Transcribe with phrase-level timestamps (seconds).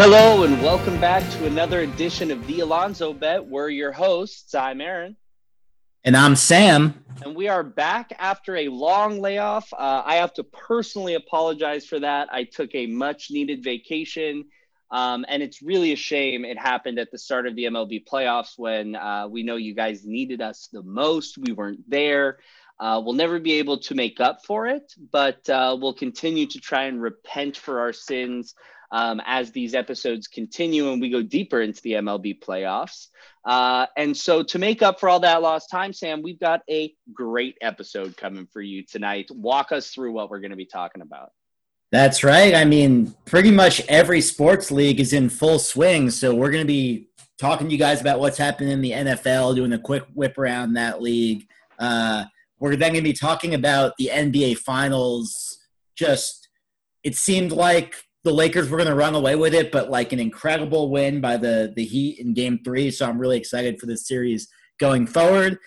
[0.00, 3.44] Hello and welcome back to another edition of the Alonzo Bet.
[3.44, 4.54] We're your hosts.
[4.54, 5.16] I'm Aaron.
[6.04, 7.04] And I'm Sam.
[7.24, 9.72] And we are back after a long layoff.
[9.72, 12.28] Uh, I have to personally apologize for that.
[12.30, 14.44] I took a much needed vacation.
[14.92, 18.56] Um, and it's really a shame it happened at the start of the MLB playoffs
[18.56, 21.38] when uh, we know you guys needed us the most.
[21.38, 22.38] We weren't there.
[22.78, 26.60] Uh, we'll never be able to make up for it, but uh, we'll continue to
[26.60, 28.54] try and repent for our sins
[28.90, 33.08] um, as these episodes continue and we go deeper into the MLB playoffs.
[33.44, 36.92] Uh, and so, to make up for all that lost time, Sam, we've got a
[37.12, 39.30] great episode coming for you tonight.
[39.30, 41.30] Walk us through what we're going to be talking about.
[41.90, 42.54] That's right.
[42.54, 46.10] I mean, pretty much every sports league is in full swing.
[46.10, 47.08] So, we're going to be
[47.38, 50.74] talking to you guys about what's happening in the NFL, doing a quick whip around
[50.74, 51.46] that league.
[51.78, 52.24] Uh,
[52.58, 55.58] we're then going to be talking about the NBA Finals.
[55.94, 56.48] Just,
[57.04, 57.94] it seemed like
[58.28, 61.38] the Lakers were going to run away with it, but like an incredible win by
[61.38, 62.90] the the Heat in Game Three.
[62.90, 64.48] So I'm really excited for this series
[64.78, 65.58] going forward.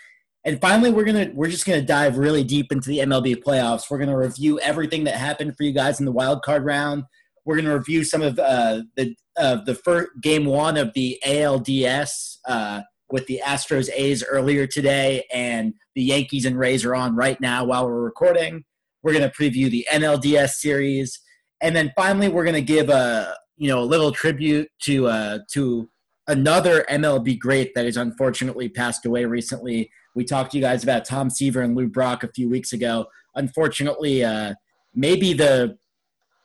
[0.46, 3.90] And finally, we're gonna we're just gonna dive really deep into the MLB playoffs.
[3.90, 7.04] We're gonna review everything that happened for you guys in the wild card round.
[7.46, 12.38] We're gonna review some of uh, the uh, the first game one of the ALDS
[12.48, 17.42] uh, with the Astros A's earlier today, and the Yankees and Rays are on right
[17.42, 18.66] now while we're recording.
[19.02, 21.20] We're gonna preview the NLDS series
[21.62, 25.40] and then finally we're going to give a you know a little tribute to uh,
[25.52, 25.90] to
[26.28, 29.90] another MLB great that has unfortunately passed away recently.
[30.16, 33.08] We talked to you guys about Tom Seaver and Lou Brock a few weeks ago.
[33.36, 34.56] Unfortunately, uh,
[34.94, 35.78] maybe the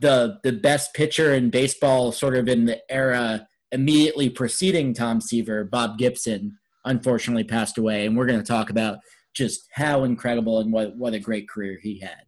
[0.01, 5.65] the the best pitcher in baseball, sort of in the era immediately preceding Tom Seaver,
[5.65, 8.99] Bob Gibson, unfortunately passed away, and we're going to talk about
[9.35, 12.25] just how incredible and what what a great career he had.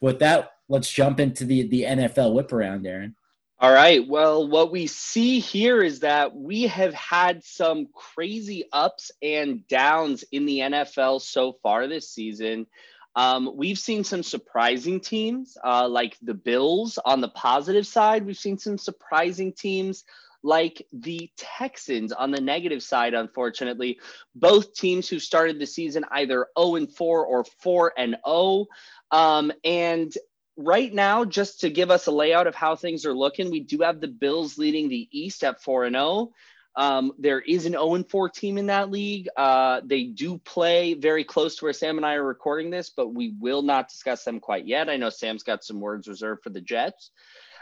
[0.00, 3.16] With that, let's jump into the the NFL whip around, Aaron.
[3.58, 4.06] All right.
[4.06, 10.24] Well, what we see here is that we have had some crazy ups and downs
[10.30, 12.66] in the NFL so far this season.
[13.14, 18.26] Um, we've seen some surprising teams uh, like the Bills on the positive side.
[18.26, 20.04] We've seen some surprising teams
[20.42, 23.98] like the Texans on the negative side, unfortunately.
[24.34, 28.66] Both teams who started the season either 0 and 4 or 4 and 0.
[29.10, 30.12] Um, and
[30.56, 33.78] right now, just to give us a layout of how things are looking, we do
[33.80, 36.32] have the Bills leading the East at 4 and 0.
[36.76, 39.28] Um, there is an 0 4 team in that league.
[39.36, 43.14] Uh, they do play very close to where Sam and I are recording this, but
[43.14, 44.90] we will not discuss them quite yet.
[44.90, 47.10] I know Sam's got some words reserved for the Jets.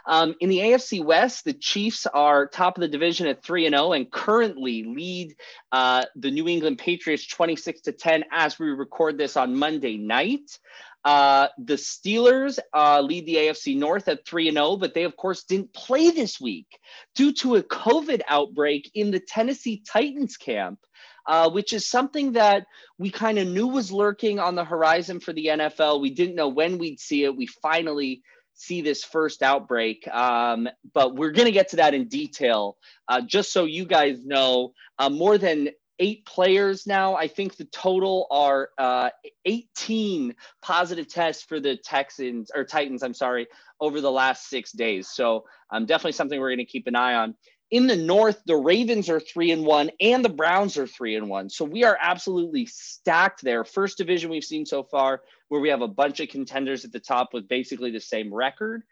[0.07, 3.75] Um, in the AFC West, the Chiefs are top of the division at 3 and
[3.75, 5.35] 0 and currently lead
[5.73, 10.59] uh, the New England Patriots 26 to 10 as we record this on Monday night.
[11.05, 15.17] Uh, the Steelers uh, lead the AFC North at 3 and 0, but they, of
[15.17, 16.67] course, didn't play this week
[17.15, 20.79] due to a COVID outbreak in the Tennessee Titans camp.
[21.27, 22.67] Uh, which is something that
[22.99, 26.03] we kind of knew was lurking on the horizon for the NFL.
[26.03, 27.35] We didn't know when we'd see it.
[27.35, 28.21] We finally
[28.53, 32.77] see this first outbreak, um, but we're going to get to that in detail.
[33.09, 37.15] Uh, just so you guys know, uh, more than eight players now.
[37.15, 39.11] I think the total are uh,
[39.45, 43.47] 18 positive tests for the Texans or Titans, I'm sorry,
[43.81, 45.09] over the last six days.
[45.09, 47.35] So um, definitely something we're going to keep an eye on.
[47.71, 51.29] In the North, the Ravens are three and one, and the Browns are three and
[51.29, 51.49] one.
[51.49, 53.65] So we are absolutely stacked there.
[53.65, 57.01] First division we've seen so far, where we have a bunch of contenders at the
[57.01, 58.83] top with basically the same record.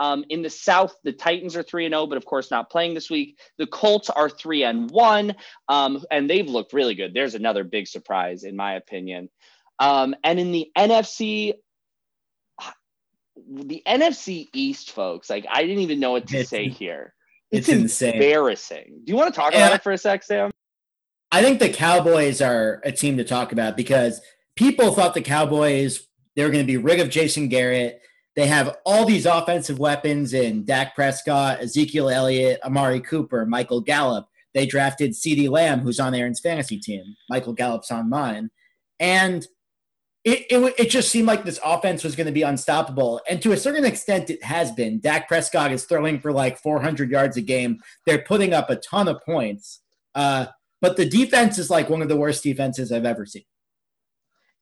[0.00, 2.94] Um, in the South, the Titans are 3 and 0, but of course not playing
[2.94, 3.38] this week.
[3.58, 5.36] The Colts are 3 and 1,
[5.68, 7.12] um, and they've looked really good.
[7.12, 9.28] There's another big surprise, in my opinion.
[9.78, 11.52] Um, and in the NFC,
[13.46, 17.12] the NFC East, folks, like I didn't even know what to it's, say here.
[17.50, 18.14] It's, it's insane.
[18.14, 19.02] embarrassing.
[19.04, 20.50] Do you want to talk about it for a sec, Sam?
[21.30, 24.22] I think the Cowboys are a team to talk about because
[24.56, 26.06] people thought the Cowboys
[26.36, 28.00] they were going to be rid of Jason Garrett
[28.36, 34.26] they have all these offensive weapons in Dak Prescott, Ezekiel Elliott, Amari Cooper, Michael Gallup.
[34.54, 37.16] They drafted CeeDee Lamb, who's on Aaron's fantasy team.
[37.28, 38.50] Michael Gallup's on mine.
[38.98, 39.46] And
[40.24, 43.20] it, it, it just seemed like this offense was going to be unstoppable.
[43.28, 45.00] And to a certain extent, it has been.
[45.00, 47.80] Dak Prescott is throwing for like 400 yards a game.
[48.06, 49.80] They're putting up a ton of points.
[50.14, 50.46] Uh,
[50.80, 53.44] but the defense is like one of the worst defenses I've ever seen.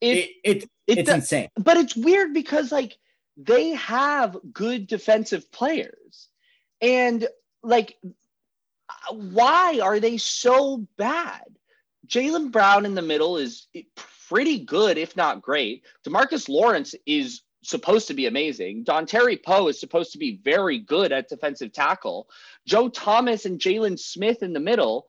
[0.00, 1.48] It, it, it it's insane.
[1.56, 2.96] But it's weird because, like,
[3.38, 6.28] they have good defensive players.
[6.82, 7.26] And
[7.62, 7.96] like,
[9.10, 11.44] why are they so bad?
[12.06, 13.68] Jalen Brown in the middle is
[14.28, 15.84] pretty good, if not great.
[16.06, 18.84] DeMarcus Lawrence is supposed to be amazing.
[18.84, 22.28] Dontari Poe is supposed to be very good at defensive tackle.
[22.66, 25.06] Joe Thomas and Jaylon Smith in the middle,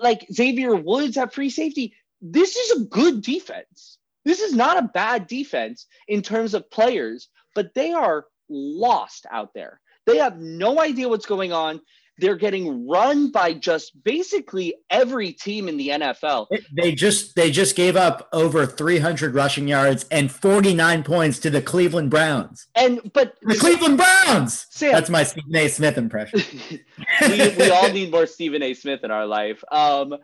[0.00, 1.94] like Xavier Woods at free safety.
[2.20, 3.98] This is a good defense.
[4.24, 9.54] This is not a bad defense in terms of players, but they are lost out
[9.54, 9.80] there.
[10.06, 11.80] They have no idea what's going on.
[12.18, 16.46] They're getting run by just basically every team in the NFL.
[16.76, 21.62] They just they just gave up over 300 rushing yards and 49 points to the
[21.62, 22.68] Cleveland Browns.
[22.74, 24.66] And but the Cleveland Browns.
[24.70, 25.68] Sam, That's my Stephen A.
[25.68, 26.42] Smith impression.
[27.22, 28.74] we, we all need more Stephen A.
[28.74, 29.64] Smith in our life.
[29.72, 30.16] Um,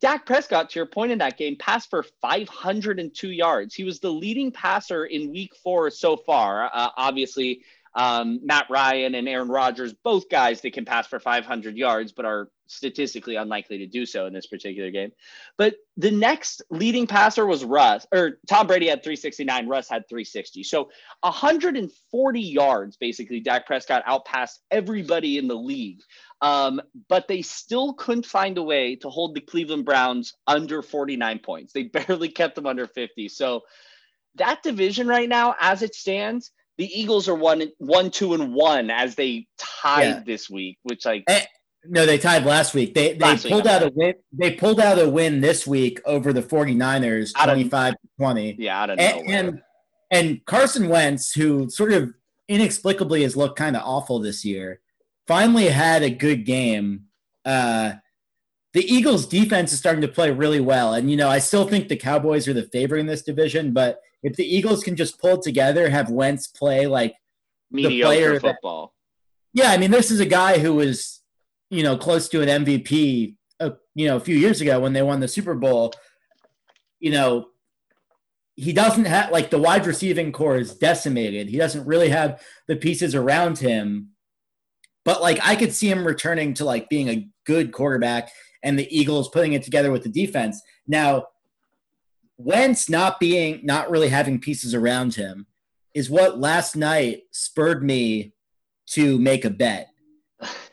[0.00, 3.74] Dak Prescott, to your point in that game, passed for 502 yards.
[3.74, 6.70] He was the leading passer in week four so far.
[6.72, 7.62] Uh, obviously,
[7.94, 12.26] um, Matt Ryan and Aaron Rodgers, both guys that can pass for 500 yards, but
[12.26, 15.10] are statistically unlikely to do so in this particular game.
[15.56, 20.62] But the next leading passer was Russ, or Tom Brady had 369, Russ had 360.
[20.64, 20.90] So
[21.22, 26.00] 140 yards, basically, Dak Prescott outpassed everybody in the league.
[26.40, 31.40] Um, but they still couldn't find a way to hold the Cleveland Browns under 49
[31.40, 31.72] points.
[31.72, 33.28] They barely kept them under 50.
[33.28, 33.62] So
[34.36, 38.90] that division right now, as it stands, the Eagles are one, one, two, and one
[38.90, 40.22] as they tied yeah.
[40.24, 41.24] this week, which like.
[41.26, 41.46] And, eh,
[41.84, 42.94] no, they tied last week.
[42.94, 44.14] They they last pulled week, out a win.
[44.32, 48.56] They pulled out a win this week over the 49ers, 25 to 20.
[48.58, 49.02] Yeah, I don't know.
[49.02, 49.62] And, and,
[50.10, 52.12] and Carson Wentz, who sort of
[52.48, 54.80] inexplicably has looked kind of awful this year,
[55.28, 57.04] finally had a good game.
[57.44, 57.92] Uh,
[58.72, 60.94] the Eagles defense is starting to play really well.
[60.94, 64.00] And, you know, I still think the Cowboys are the favorite in this division, but
[64.22, 67.14] if the Eagles can just pull together, have Wentz play like
[67.70, 68.94] Mediocre the player football.
[69.54, 71.22] That, yeah, I mean, this is a guy who was,
[71.70, 75.02] you know, close to an MVP, uh, you know, a few years ago when they
[75.02, 75.92] won the Super Bowl.
[77.00, 77.48] You know,
[78.56, 81.48] he doesn't have like the wide receiving corps is decimated.
[81.48, 84.10] He doesn't really have the pieces around him
[85.08, 88.30] but like I could see him returning to like being a good quarterback
[88.62, 90.60] and the Eagles putting it together with the defense.
[90.86, 91.28] Now,
[92.36, 95.46] Wentz not being not really having pieces around him
[95.94, 98.34] is what last night spurred me
[98.88, 99.88] to make a bet.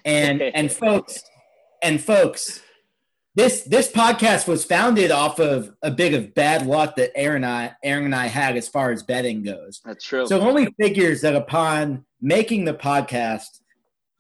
[0.04, 1.24] And and folks
[1.82, 2.62] and folks,
[3.36, 7.54] this this podcast was founded off of a bit of bad luck that Aaron and
[7.54, 9.80] I Aaron and I had as far as betting goes.
[9.86, 10.28] That's true.
[10.28, 13.62] So it only figures that upon making the podcast,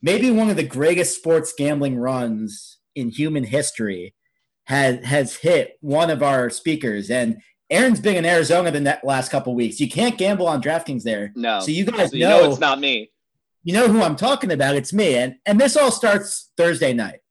[0.06, 4.14] maybe one of the greatest sports gambling runs in human history
[4.66, 7.42] has has hit one of our speakers and
[7.72, 9.80] Aaron's been in Arizona the last couple weeks.
[9.80, 11.34] You can't gamble on DraftKings there.
[11.36, 11.60] No.
[11.62, 13.10] So you guys so you know, know it's not me.
[13.64, 14.76] You know who I'm talking about.
[14.76, 15.16] It's me.
[15.16, 17.22] And and this all starts Thursday night.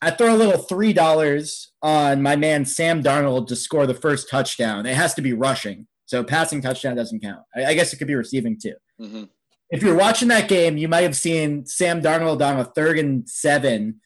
[0.00, 4.30] I throw a little three dollars on my man Sam Darnold to score the first
[4.30, 4.86] touchdown.
[4.86, 7.42] It has to be rushing, so passing touchdown doesn't count.
[7.54, 8.74] I, I guess it could be receiving too.
[8.98, 9.24] Mm-hmm
[9.70, 13.28] if you're watching that game, you might have seen Sam Darnold on a third and
[13.28, 14.00] seven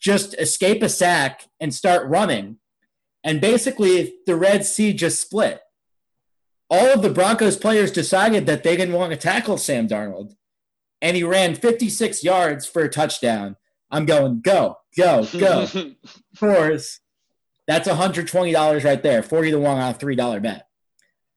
[0.00, 2.58] just escape a sack and start running.
[3.24, 5.60] And basically, the Red Sea just split.
[6.68, 10.34] All of the Broncos players decided that they didn't want to tackle Sam Darnold.
[11.00, 13.56] And he ran 56 yards for a touchdown.
[13.90, 15.66] I'm going, go, go, go.
[16.34, 17.00] Fours.
[17.68, 20.66] That's $120 right there, 40 to 1 on a $3 bet.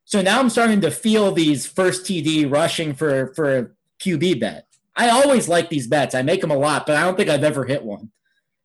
[0.05, 3.67] So now I'm starting to feel these first TD rushing for for a
[3.99, 4.67] QB bet.
[4.95, 6.15] I always like these bets.
[6.15, 8.11] I make them a lot, but I don't think I've ever hit one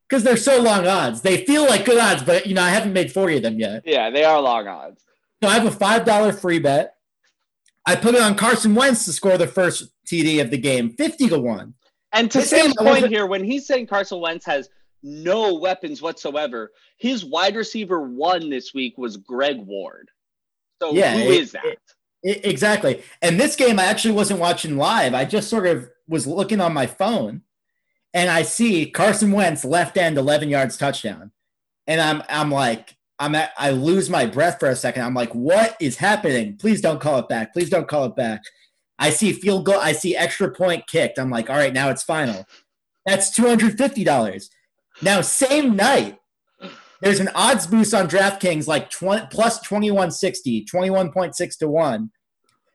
[0.09, 1.23] because they're so long odds.
[1.23, 3.83] They feel like good odds, but you know I haven't made forty of them yet.
[3.85, 5.03] Yeah, they are long odds.
[5.43, 6.97] So I have a five dollar free bet.
[7.87, 11.29] I put it on Carson Wentz to score the first TD of the game, fifty
[11.29, 11.75] to one.
[12.13, 14.69] And to Sam's point here, when he's saying Carson Wentz has
[15.03, 20.11] no weapons whatsoever, his wide receiver one this week was Greg Ward.
[20.81, 21.65] So yeah, who it, is that?
[22.23, 23.03] It, exactly.
[23.23, 25.15] And this game, I actually wasn't watching live.
[25.15, 27.43] I just sort of was looking on my phone,
[28.15, 31.33] and I see Carson Wentz left end, eleven yards touchdown,
[31.87, 32.97] and I'm I'm like.
[33.23, 35.03] I'm at, I lose my breath for a second.
[35.03, 36.57] I'm like, what is happening?
[36.57, 37.53] Please don't call it back.
[37.53, 38.41] Please don't call it back.
[38.99, 39.79] I see field goal.
[39.79, 41.19] I see extra point kicked.
[41.19, 42.47] I'm like, all right, now it's final.
[43.05, 44.49] That's two hundred fifty dollars.
[45.03, 46.17] Now, same night,
[47.01, 52.11] there's an odds boost on DraftKings like 20, plus 2160, 21.6 to 1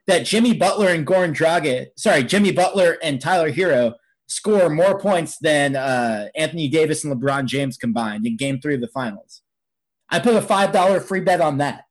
[0.07, 3.93] that Jimmy Butler and Goran Dragic, sorry, Jimmy Butler and Tyler Herro
[4.27, 8.81] score more points than uh, Anthony Davis and LeBron James combined in game three of
[8.81, 9.41] the finals.
[10.09, 11.83] I put a $5 free bet on that.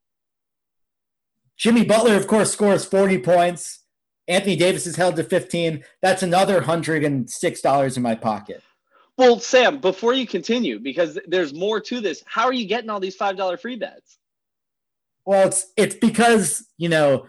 [1.56, 3.80] Jimmy Butler, of course, scores 40 points.
[4.26, 5.84] Anthony Davis is held to 15.
[6.02, 8.62] That's another $106 in my pocket.
[9.16, 13.00] Well, Sam, before you continue, because there's more to this, how are you getting all
[13.00, 14.18] these five dollar free bets?
[15.24, 17.26] Well, it's it's because you know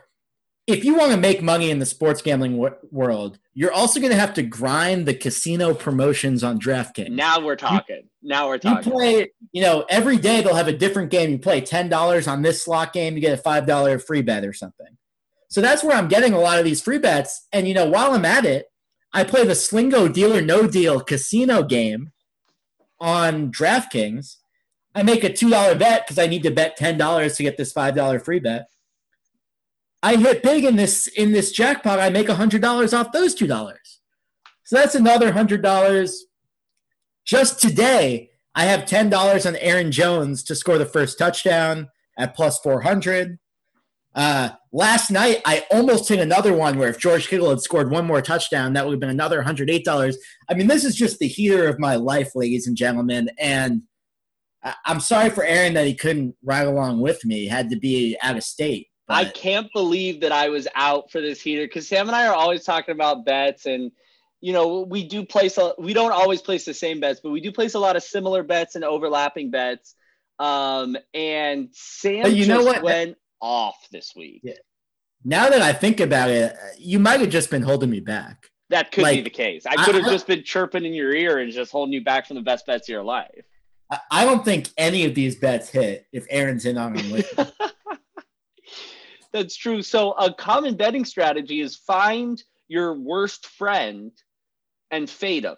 [0.67, 4.11] if you want to make money in the sports gambling w- world, you're also going
[4.11, 7.11] to have to grind the casino promotions on DraftKings.
[7.11, 8.09] Now we're talking.
[8.21, 8.91] You, now we're talking.
[8.91, 11.29] You play, you know, every day they'll have a different game.
[11.29, 14.43] You play ten dollars on this slot game, you get a five dollar free bet
[14.43, 14.97] or something.
[15.49, 17.47] So that's where I'm getting a lot of these free bets.
[17.53, 18.65] And you know, while I'm at it,
[19.15, 22.11] I play the Slingo Deal or No Deal casino game
[22.99, 24.35] on DraftKings.
[24.93, 27.55] I make a two dollar bet because I need to bet ten dollars to get
[27.55, 28.67] this five dollar free bet.
[30.03, 31.97] I hit big in this in this jackpot.
[31.97, 34.01] I make a hundred dollars off those two dollars.
[34.65, 36.25] So that's another hundred dollars.
[37.25, 41.87] Just today, I have ten dollars on Aaron Jones to score the first touchdown
[42.19, 43.39] at plus four hundred.
[44.15, 48.05] Uh, last night, I almost hit another one where if George Kittle had scored one
[48.05, 50.15] more touchdown, that would have been another $108.
[50.49, 53.29] I mean, this is just the heater of my life, ladies and gentlemen.
[53.37, 53.81] And
[54.85, 58.17] I'm sorry for Aaron that he couldn't ride along with me, he had to be
[58.21, 58.87] out of state.
[59.07, 59.13] But.
[59.15, 62.33] I can't believe that I was out for this heater because Sam and I are
[62.33, 63.91] always talking about bets and
[64.41, 67.39] you know we do place a, we don't always place the same bets but we
[67.39, 69.95] do place a lot of similar bets and overlapping bets
[70.39, 74.53] um and sam you know what went off this week yeah.
[75.23, 78.91] now that i think about it you might have just been holding me back that
[78.91, 81.51] could like, be the case i could have just been chirping in your ear and
[81.51, 83.45] just holding you back from the best bets of your life
[84.11, 87.23] i don't think any of these bets hit if aaron's in on them
[89.35, 89.81] That's true.
[89.81, 94.13] So a common betting strategy is find your worst friend
[94.91, 95.57] and fade them.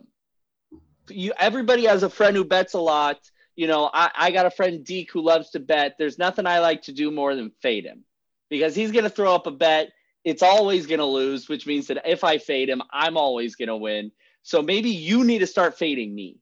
[1.09, 3.19] You everybody has a friend who bets a lot.
[3.57, 5.95] You know, I, I got a friend Deke who loves to bet.
[5.97, 8.05] There's nothing I like to do more than fade him
[8.49, 9.89] because he's gonna throw up a bet.
[10.23, 14.11] It's always gonna lose, which means that if I fade him, I'm always gonna win.
[14.43, 16.37] So maybe you need to start fading me.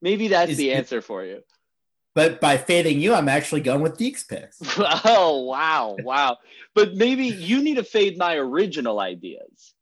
[0.00, 1.42] Maybe that's is, the answer for you.
[2.14, 4.58] But by fading you, I'm actually going with Deke's picks.
[4.78, 6.38] oh wow, wow!
[6.74, 9.74] but maybe you need to fade my original ideas.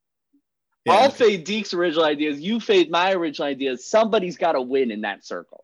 [0.84, 2.40] Yeah, I'll fade Deke's original ideas.
[2.40, 3.86] You fade my original ideas.
[3.86, 5.63] Somebody's got to win in that circle.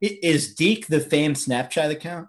[0.00, 2.28] Is Deke the fame Snapchat account?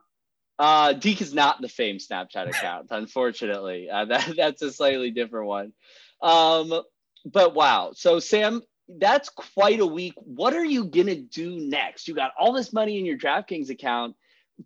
[0.57, 3.89] Uh, Deke is not the fame Snapchat account, unfortunately.
[3.89, 5.73] Uh, that, that's a slightly different one.
[6.21, 6.81] Um,
[7.25, 7.91] but wow.
[7.93, 8.61] So, Sam,
[8.97, 10.13] that's quite a week.
[10.17, 12.07] What are you gonna do next?
[12.07, 14.15] You got all this money in your DraftKings account.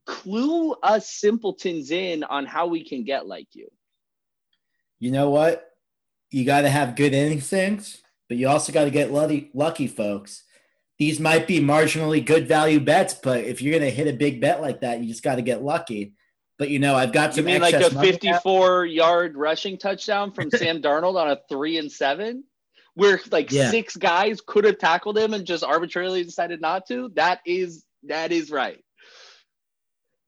[0.05, 3.67] Clue us simpletons in on how we can get like you.
[4.99, 5.69] You know what?
[6.31, 10.43] You got to have good instincts, but you also got to get lucky, lucky, folks.
[10.99, 14.61] These might be marginally good value bets, but if you're gonna hit a big bet
[14.61, 16.13] like that, you just got to get lucky.
[16.59, 17.47] But you know, I've got some.
[17.47, 21.91] You mean like a 54 yard rushing touchdown from Sam Darnold on a three and
[21.91, 22.43] seven?
[22.95, 23.69] where like yeah.
[23.69, 27.11] six guys could have tackled him and just arbitrarily decided not to.
[27.15, 28.83] That is that is right.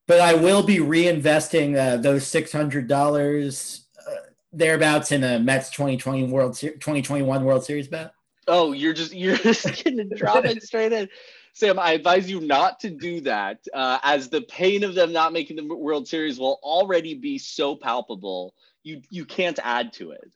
[0.08, 4.16] But I will be reinvesting uh, those six hundred dollars uh,
[4.54, 8.14] thereabouts in a Mets twenty twenty World twenty twenty one World Series bet.
[8.48, 11.10] Oh, you're just you're just gonna drop it straight in.
[11.54, 15.32] Sam, I advise you not to do that, uh, as the pain of them not
[15.32, 18.54] making the World Series will already be so palpable.
[18.84, 20.32] You you can't add to it.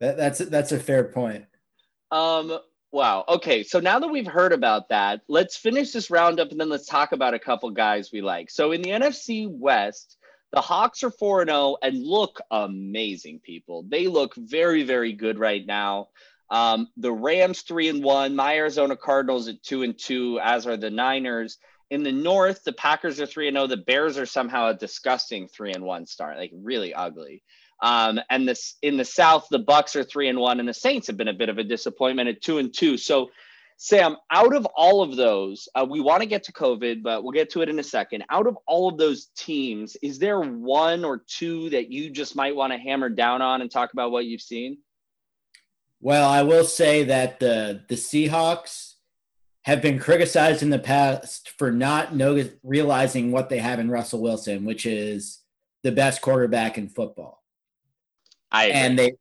[0.00, 1.46] That, that's that's a fair point.
[2.10, 2.58] Um.
[2.90, 3.24] Wow.
[3.28, 3.64] Okay.
[3.64, 7.10] So now that we've heard about that, let's finish this roundup and then let's talk
[7.10, 8.52] about a couple guys we like.
[8.52, 10.16] So in the NFC West,
[10.52, 13.84] the Hawks are 4 0 and look amazing, people.
[13.88, 16.10] They look very, very good right now.
[16.50, 20.76] Um, the Rams 3 and 1, my Arizona Cardinals at 2 and 2, as are
[20.76, 21.58] the Niners.
[21.90, 23.66] In the North, the Packers are 3 and 0.
[23.66, 27.42] The Bears are somehow a disgusting 3 and 1 start, like really ugly.
[27.84, 31.06] Um, and this in the South, the Bucs are three and one, and the Saints
[31.06, 32.96] have been a bit of a disappointment at two and two.
[32.96, 33.30] So,
[33.76, 37.32] Sam, out of all of those, uh, we want to get to COVID, but we'll
[37.32, 38.24] get to it in a second.
[38.30, 42.54] Out of all of those teams, is there one or two that you just might
[42.54, 44.78] want to hammer down on and talk about what you've seen?
[46.04, 48.92] Well, I will say that the the Seahawks
[49.62, 54.20] have been criticized in the past for not notice, realizing what they have in Russell
[54.20, 55.40] Wilson, which is
[55.82, 57.42] the best quarterback in football.
[58.52, 58.80] I agree.
[58.80, 59.12] and they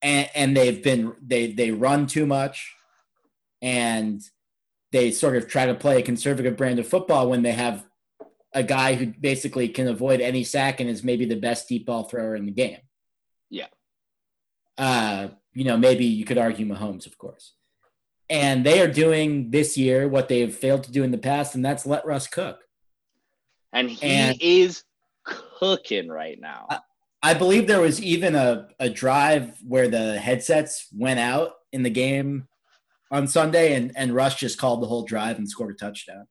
[0.00, 2.72] and, and they've been they they run too much
[3.60, 4.22] and
[4.92, 7.84] they sort of try to play a conservative brand of football when they have
[8.52, 12.04] a guy who basically can avoid any sack and is maybe the best deep ball
[12.04, 12.78] thrower in the game.
[13.50, 13.66] Yeah.
[14.78, 17.54] Uh, you know, maybe you could argue Mahomes, of course.
[18.30, 21.64] And they are doing this year what they've failed to do in the past, and
[21.64, 22.60] that's let Russ cook.
[23.72, 24.84] And he and, is
[25.24, 26.68] cooking right now.
[27.24, 31.90] I believe there was even a, a drive where the headsets went out in the
[31.90, 32.46] game
[33.10, 36.28] on Sunday and, and Russ just called the whole drive and scored a touchdown.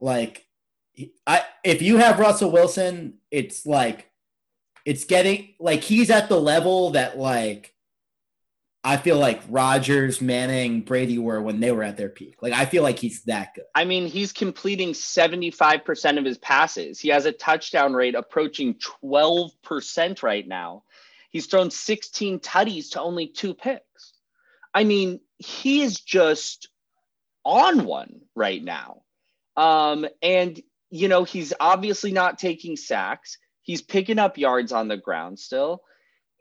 [0.00, 0.46] Like
[1.28, 4.09] I if you have Russell Wilson, it's like
[4.84, 7.74] it's getting like he's at the level that like
[8.82, 12.36] I feel like Rodgers, Manning, Brady were when they were at their peak.
[12.40, 13.64] Like I feel like he's that good.
[13.74, 16.98] I mean, he's completing 75% of his passes.
[16.98, 18.76] He has a touchdown rate approaching
[19.12, 20.84] 12% right now.
[21.28, 24.14] He's thrown 16 tutties to only two picks.
[24.72, 26.68] I mean, he is just
[27.44, 29.02] on one right now.
[29.56, 30.58] Um, and
[30.90, 33.38] you know, he's obviously not taking sacks.
[33.62, 35.82] He's picking up yards on the ground still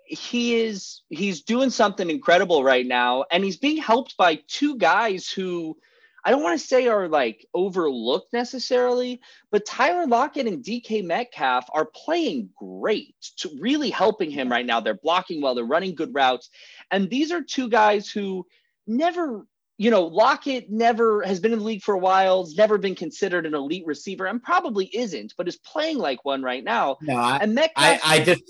[0.09, 5.29] he is he's doing something incredible right now and he's being helped by two guys
[5.29, 5.77] who
[6.23, 9.21] I don't want to say are like overlooked necessarily,
[9.51, 13.15] but Tyler Lockett and DK Metcalf are playing great,
[13.59, 14.79] really helping him right now.
[14.79, 16.49] They're blocking well, they're running good routes.
[16.91, 18.45] And these are two guys who
[18.85, 19.45] never,
[19.79, 22.95] you know, Lockett never has been in the league for a while, has never been
[22.95, 26.97] considered an elite receiver, and probably isn't, but is playing like one right now.
[27.01, 28.43] No, I, and Metcalf, I, I just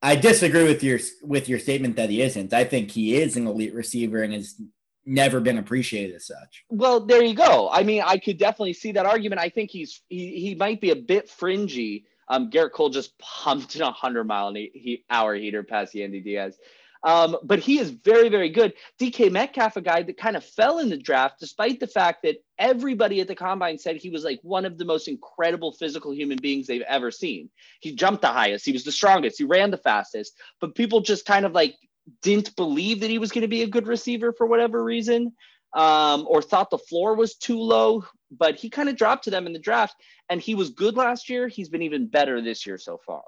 [0.00, 2.54] I disagree with your with your statement that he isn't.
[2.54, 4.58] I think he is an elite receiver and has
[5.04, 6.64] never been appreciated as such.
[6.70, 7.68] Well, there you go.
[7.70, 9.42] I mean, I could definitely see that argument.
[9.42, 12.06] I think he's he, he might be a bit fringy.
[12.28, 14.66] Um, Gerrit Cole just pumped in a hundred mile an
[15.10, 16.56] hour heater past Yandy Diaz.
[17.04, 18.74] Um, but he is very, very good.
[19.00, 22.36] DK Metcalf, a guy that kind of fell in the draft, despite the fact that
[22.58, 26.38] everybody at the combine said he was like one of the most incredible physical human
[26.38, 27.50] beings they've ever seen.
[27.80, 31.24] He jumped the highest, he was the strongest, he ran the fastest, but people just
[31.24, 31.76] kind of like
[32.22, 35.32] didn't believe that he was going to be a good receiver for whatever reason,
[35.74, 38.04] um, or thought the floor was too low.
[38.30, 39.94] But he kind of dropped to them in the draft,
[40.28, 41.48] and he was good last year.
[41.48, 43.22] He's been even better this year so far.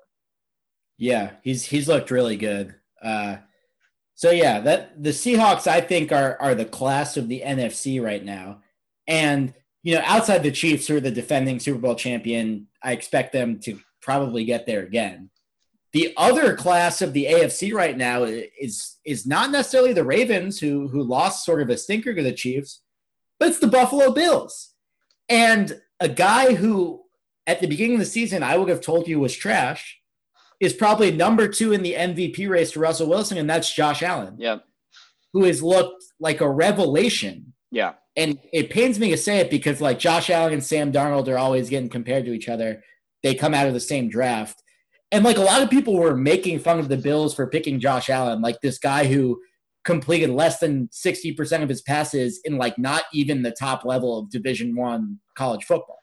[0.99, 2.75] Yeah, he's he's looked really good.
[3.03, 3.37] Uh,
[4.21, 8.23] so yeah, that the Seahawks I think are are the class of the NFC right
[8.23, 8.61] now.
[9.07, 13.33] And you know, outside the Chiefs who are the defending Super Bowl champion, I expect
[13.33, 15.30] them to probably get there again.
[15.95, 20.89] The other class of the AFC right now is is not necessarily the Ravens who
[20.89, 22.83] who lost sort of a stinker to the Chiefs,
[23.39, 24.75] but it's the Buffalo Bills.
[25.30, 27.04] And a guy who
[27.47, 30.00] at the beginning of the season I would have told you was trash
[30.60, 34.36] is probably number two in the MVP race to Russell Wilson, and that's Josh Allen.
[34.38, 34.58] Yeah.
[35.32, 37.54] Who has looked like a revelation.
[37.70, 37.94] Yeah.
[38.16, 41.38] And it pains me to say it because like Josh Allen and Sam Darnold are
[41.38, 42.82] always getting compared to each other.
[43.23, 44.62] They come out of the same draft.
[45.12, 48.10] And like a lot of people were making fun of the Bills for picking Josh
[48.10, 49.40] Allen, like this guy who
[49.84, 54.30] completed less than 60% of his passes in like not even the top level of
[54.30, 56.00] division one college football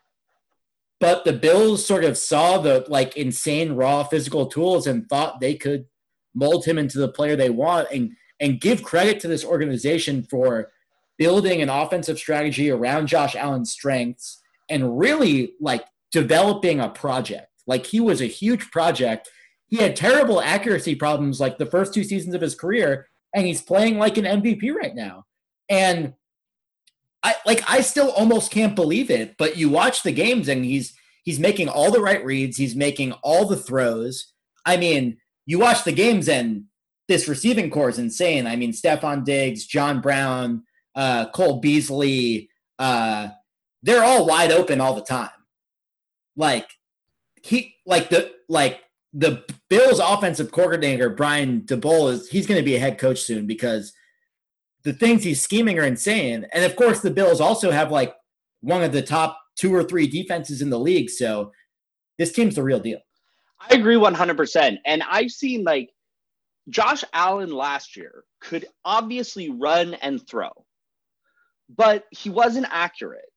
[0.99, 5.55] but the Bills sort of saw the like insane raw physical tools and thought they
[5.55, 5.85] could
[6.33, 10.69] mold him into the player they want and and give credit to this organization for
[11.17, 17.47] building an offensive strategy around Josh Allen's strengths and really like developing a project.
[17.65, 19.29] Like he was a huge project.
[19.67, 23.61] He had terrible accuracy problems like the first two seasons of his career and he's
[23.61, 25.25] playing like an MVP right now.
[25.69, 26.13] And
[27.27, 30.93] I like I still almost can't believe it, but you watch the games and he's
[31.23, 34.31] he's making all the right reads, he's making all the throws.
[34.65, 36.63] I mean, you watch the games and
[37.09, 38.47] this receiving corps is insane.
[38.47, 40.63] I mean, Stefon Diggs, John Brown,
[40.95, 43.27] uh, Cole Beasley, uh,
[43.83, 45.29] they're all wide open all the time.
[46.37, 46.69] Like
[47.43, 48.79] he like the like
[49.11, 53.91] the Bills offensive coordinator, Brian Daboll, is he's gonna be a head coach soon because
[54.83, 56.45] the things he's scheming are insane.
[56.53, 58.13] And of course, the Bills also have like
[58.61, 61.09] one of the top two or three defenses in the league.
[61.09, 61.51] So
[62.17, 62.99] this team's the real deal.
[63.59, 64.77] I agree 100%.
[64.85, 65.89] And I've seen like
[66.69, 70.51] Josh Allen last year could obviously run and throw,
[71.69, 73.29] but he wasn't accurate.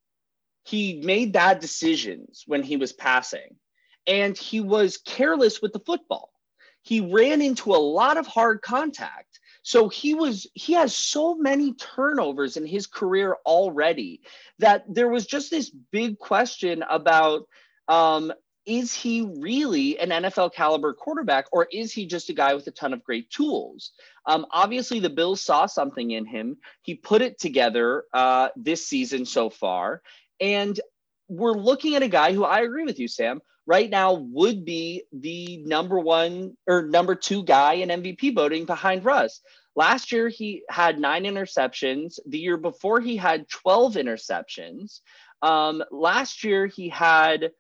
[0.65, 3.57] He made bad decisions when he was passing,
[4.07, 6.31] and he was careless with the football.
[6.83, 9.30] He ran into a lot of hard contact
[9.63, 14.23] so he was he has so many turnovers in his career already
[14.59, 17.47] that there was just this big question about
[17.89, 18.33] um,
[18.67, 22.71] is he really an NFL caliber quarterback or is he just a guy with a
[22.71, 23.93] ton of great tools?
[24.27, 26.57] Um, obviously, the Bills saw something in him.
[26.83, 30.03] He put it together uh, this season so far.
[30.41, 30.79] And
[31.29, 35.05] we're looking at a guy who I agree with you, Sam, right now would be
[35.13, 39.41] the number one or number two guy in MVP voting behind Russ.
[39.77, 42.19] Last year, he had nine interceptions.
[42.27, 44.99] The year before, he had 12 interceptions.
[45.41, 47.53] Um, last year, he had,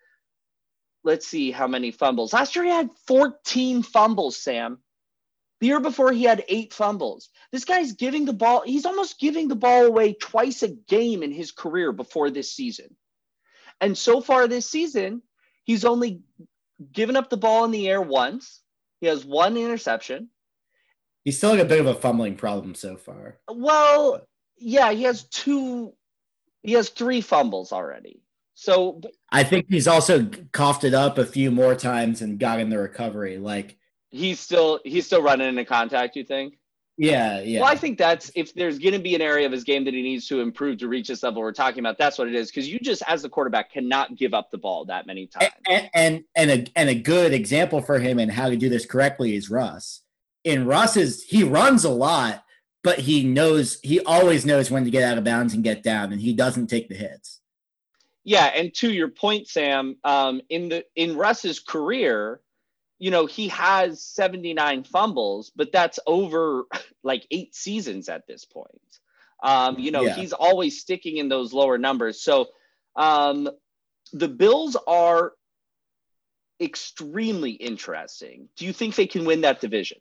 [1.04, 2.32] let's see how many fumbles.
[2.32, 4.78] Last year, he had 14 fumbles, Sam.
[5.60, 7.28] The year before, he had eight fumbles.
[7.52, 11.30] This guy's giving the ball, he's almost giving the ball away twice a game in
[11.30, 12.96] his career before this season.
[13.80, 15.22] And so far this season,
[15.64, 16.22] he's only
[16.92, 18.62] given up the ball in the air once
[19.00, 20.30] He has one interception.
[21.24, 23.38] He's still like a bit of a fumbling problem so far.
[23.50, 25.92] Well, yeah, he has two.
[26.62, 28.22] He has three fumbles already.
[28.54, 32.68] So I think he's also coughed it up a few more times and got in
[32.68, 33.38] the recovery.
[33.38, 33.78] Like
[34.10, 36.16] he's still he's still running into contact.
[36.16, 36.58] You think?
[37.00, 37.60] Yeah, yeah.
[37.60, 39.94] Well, I think that's if there's going to be an area of his game that
[39.94, 42.50] he needs to improve to reach this level we're talking about, that's what it is.
[42.50, 45.50] Because you just, as the quarterback, cannot give up the ball that many times.
[45.66, 48.84] And and and a and a good example for him and how to do this
[48.84, 50.02] correctly is Russ.
[50.44, 52.44] In Russ's, he runs a lot,
[52.84, 56.12] but he knows he always knows when to get out of bounds and get down,
[56.12, 57.40] and he doesn't take the hits.
[58.24, 62.42] Yeah, and to your point, Sam, um, in the in Russ's career,
[63.00, 66.66] you know, he has 79 fumbles, but that's over
[67.02, 68.68] like eight seasons at this point.
[69.42, 70.14] Um, you know, yeah.
[70.14, 72.22] he's always sticking in those lower numbers.
[72.22, 72.48] So
[72.94, 73.48] um,
[74.12, 75.32] the Bills are
[76.60, 78.50] extremely interesting.
[78.56, 79.98] Do you think they can win that division?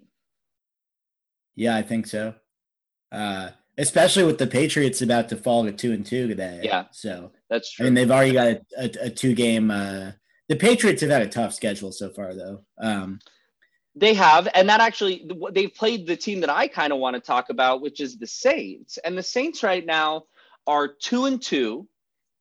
[1.56, 2.36] Yeah, I think so.
[3.14, 6.60] Uh, especially with the Patriots about to fall to two and two today.
[6.64, 6.86] Yeah.
[6.92, 7.86] So that's true.
[7.86, 10.12] I mean, they've already got a, a, a two game uh,
[10.50, 12.62] the Patriots have had a tough schedule so far, though.
[12.80, 13.20] Um,
[13.96, 17.22] they have, and that actually they've played the team that I kind of want to
[17.22, 18.98] talk about, which is the Saints.
[18.98, 20.24] And the Saints right now
[20.68, 21.88] are two and two.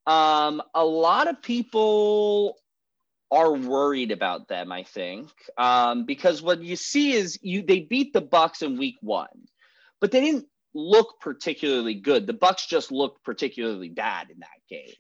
[0.07, 2.57] Um, a lot of people
[3.31, 8.15] are worried about them, I think, um, because what you see is you they beat
[8.15, 9.49] the Bucs in Week One,
[10.01, 12.27] but they didn't look particularly good.
[12.27, 14.95] The Bucs just looked particularly bad in that game.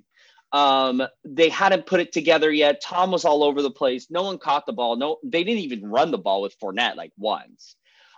[0.52, 2.82] Um, they hadn't put it together yet.
[2.82, 4.06] Tom was all over the place.
[4.10, 4.96] No one caught the ball.
[4.96, 7.76] No, they didn't even run the ball with Fournette like once.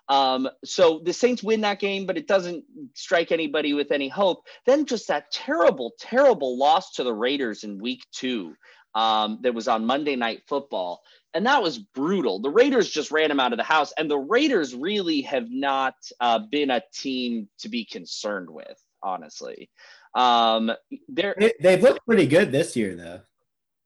[0.08, 2.64] Um, so the Saints win that game, but it doesn't
[2.94, 4.44] strike anybody with any hope.
[4.66, 8.54] Then just that terrible, terrible loss to the Raiders in week two
[8.94, 11.02] um, that was on Monday Night Football.
[11.32, 12.40] And that was brutal.
[12.40, 13.92] The Raiders just ran him out of the house.
[13.96, 19.70] And the Raiders really have not uh, been a team to be concerned with, honestly.
[20.14, 20.72] Um,
[21.08, 23.20] they're they, have looked pretty good this year, though.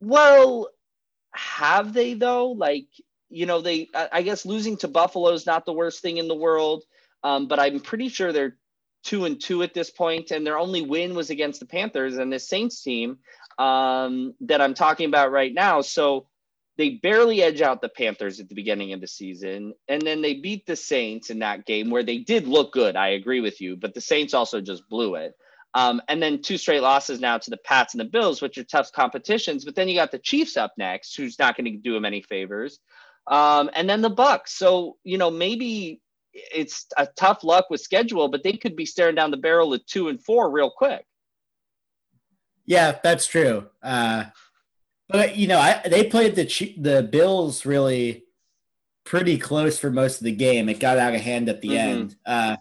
[0.01, 0.69] Well,
[1.33, 2.49] have they though?
[2.49, 2.87] Like
[3.29, 6.35] you know, they I guess losing to Buffalo is not the worst thing in the
[6.35, 6.85] world,
[7.23, 8.57] um, but I'm pretty sure they're
[9.03, 12.33] two and two at this point, and their only win was against the Panthers and
[12.33, 13.19] the Saints team
[13.59, 15.83] um, that I'm talking about right now.
[15.83, 16.27] So
[16.77, 20.35] they barely edge out the Panthers at the beginning of the season, and then they
[20.35, 22.97] beat the Saints in that game where they did look good.
[22.97, 25.35] I agree with you, but the Saints also just blew it.
[25.75, 28.65] Um, and then two straight losses now to the Pats and the Bills, which are
[28.65, 29.65] tough competitions.
[29.65, 32.23] But then you got the Chiefs up next, who's not going to do them any
[32.23, 32.79] favors.
[33.27, 34.51] Um, and then the Bucs.
[34.51, 36.01] So you know maybe
[36.33, 39.87] it's a tough luck with schedule, but they could be staring down the barrel at
[39.87, 41.05] two and four real quick.
[42.67, 43.69] Yeah, that's true.
[43.83, 44.25] Uh,
[45.09, 48.25] but you know, I, they played the the Bills really
[49.05, 50.69] pretty close for most of the game.
[50.69, 51.77] It got out of hand at the mm-hmm.
[51.77, 52.17] end.
[52.25, 52.57] Uh,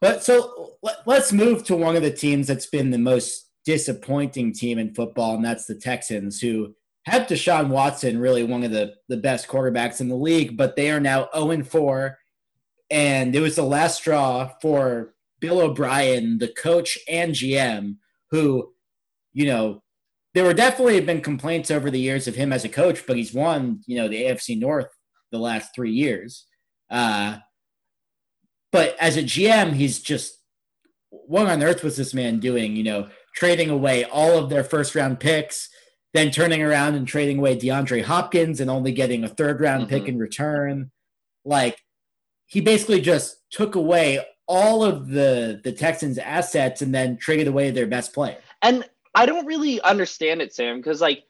[0.00, 4.52] but so let, us move to one of the teams that's been the most disappointing
[4.52, 8.94] team in football, and that's the Texans, who had Deshaun Watson, really one of the,
[9.08, 12.18] the best quarterbacks in the league, but they are now 0 4.
[12.90, 17.96] And it was the last straw for Bill O'Brien, the coach and GM,
[18.30, 18.72] who,
[19.32, 19.82] you know,
[20.34, 23.34] there were definitely been complaints over the years of him as a coach, but he's
[23.34, 24.88] won, you know, the AFC North
[25.32, 26.46] the last three years.
[26.90, 27.38] Uh,
[28.72, 30.38] but as a GM, he's just
[31.10, 32.76] what on earth was this man doing?
[32.76, 35.68] You know, trading away all of their first round picks,
[36.14, 39.90] then turning around and trading away DeAndre Hopkins and only getting a third round mm-hmm.
[39.90, 40.90] pick in return.
[41.44, 41.78] Like
[42.46, 47.70] he basically just took away all of the the Texans' assets and then traded away
[47.70, 48.38] their best player.
[48.62, 51.24] And I don't really understand it, Sam, because like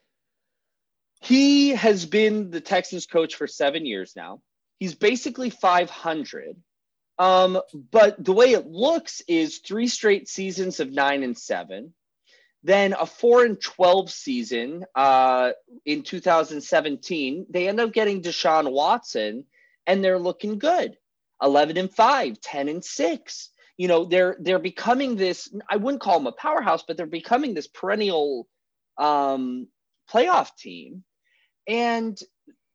[1.21, 4.41] he has been the Texans coach for seven years now.
[4.79, 6.57] He's basically 500
[7.21, 11.93] um, but the way it looks is three straight seasons of nine and seven,
[12.63, 15.51] then a four and 12 season uh,
[15.85, 17.47] in 2017.
[17.51, 19.45] They end up getting Deshaun Watson
[19.87, 20.97] and they're looking good
[21.43, 23.51] 11 and five, 10 and six.
[23.77, 27.53] You know, they're they're becoming this, I wouldn't call them a powerhouse, but they're becoming
[27.53, 28.49] this perennial
[28.97, 29.69] um,
[30.11, 31.05] playoff team.
[31.69, 32.19] And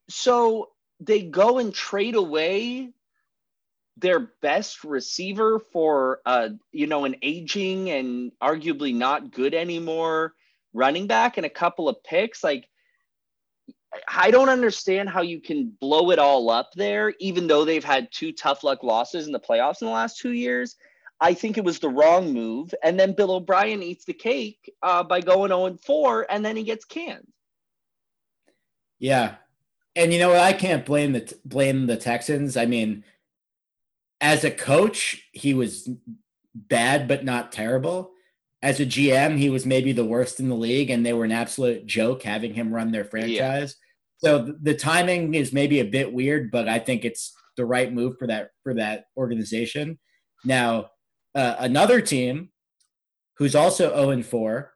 [0.08, 2.92] so they go and trade away
[3.98, 10.34] their best receiver for uh you know an aging and arguably not good anymore
[10.74, 12.68] running back and a couple of picks like
[14.10, 18.12] I don't understand how you can blow it all up there even though they've had
[18.12, 20.76] two tough luck losses in the playoffs in the last 2 years
[21.22, 25.04] I think it was the wrong move and then Bill O'Brien eats the cake uh,
[25.04, 27.32] by going 0 4 and then he gets canned
[29.00, 29.36] yeah
[29.96, 30.40] and you know what?
[30.40, 32.58] I can't blame the blame the Texans.
[32.58, 33.04] I mean,
[34.22, 35.90] as a coach, he was
[36.54, 38.12] bad but not terrible.
[38.62, 41.32] As a GM, he was maybe the worst in the league, and they were an
[41.32, 43.76] absolute joke having him run their franchise.
[44.22, 44.30] Yeah.
[44.30, 48.18] So the timing is maybe a bit weird, but I think it's the right move
[48.18, 50.00] for that for that organization.
[50.44, 50.90] Now,
[51.36, 52.50] uh, another team
[53.38, 54.72] who's also 0 and 4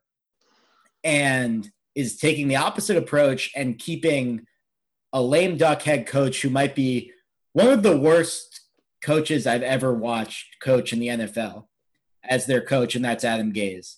[1.03, 4.45] and is taking the opposite approach and keeping
[5.13, 7.11] a lame duck head coach who might be
[7.53, 8.48] one of the worst
[9.03, 11.65] coaches I've ever watched coach in the NFL
[12.23, 13.95] as their coach, and that's Adam Gase.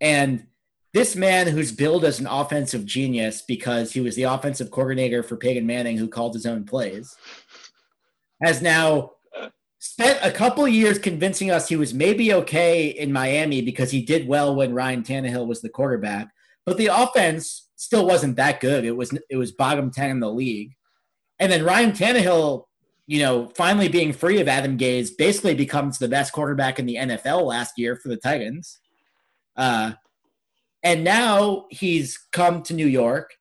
[0.00, 0.46] And
[0.94, 5.36] this man who's billed as an offensive genius because he was the offensive coordinator for
[5.36, 7.14] Peyton Manning, who called his own plays,
[8.42, 9.12] has now
[9.78, 14.26] spent a couple years convincing us he was maybe okay in Miami because he did
[14.26, 16.28] well when Ryan Tannehill was the quarterback,
[16.64, 18.84] but the offense still wasn't that good.
[18.84, 20.72] It was it was bottom ten in the league,
[21.38, 22.65] and then Ryan Tannehill,
[23.06, 26.96] you know, finally being free of Adam Gase, basically becomes the best quarterback in the
[26.96, 28.80] NFL last year for the Titans.
[29.56, 29.92] Uh,
[30.82, 33.34] and now he's come to New York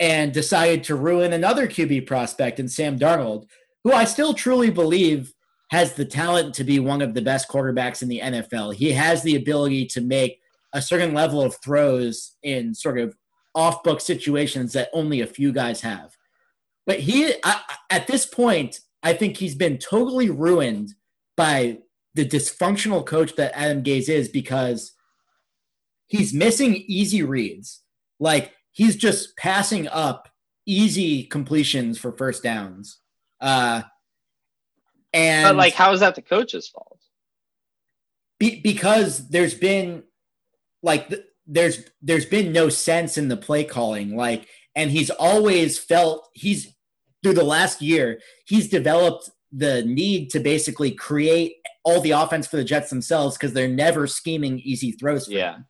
[0.00, 3.46] and decided to ruin another QB prospect in Sam Darnold,
[3.84, 5.32] who I still truly believe
[5.70, 8.74] has the talent to be one of the best quarterbacks in the NFL.
[8.74, 10.40] He has the ability to make
[10.72, 13.16] a certain level of throws in sort of
[13.54, 16.16] off book situations that only a few guys have.
[16.86, 20.94] But he, I, at this point, I think he's been totally ruined
[21.36, 21.78] by
[22.14, 24.92] the dysfunctional coach that Adam Gase is because
[26.06, 27.82] he's missing easy reads.
[28.18, 30.28] Like he's just passing up
[30.66, 32.98] easy completions for first downs.
[33.40, 33.82] Uh,
[35.12, 37.00] and but like, how is that the coach's fault?
[38.38, 40.02] Be, because there's been
[40.82, 41.12] like
[41.46, 46.72] there's there's been no sense in the play calling like and he's always felt he's
[47.22, 52.56] through the last year he's developed the need to basically create all the offense for
[52.56, 55.28] the Jets themselves because they're never scheming easy throws.
[55.28, 55.52] yeah.
[55.52, 55.66] Them.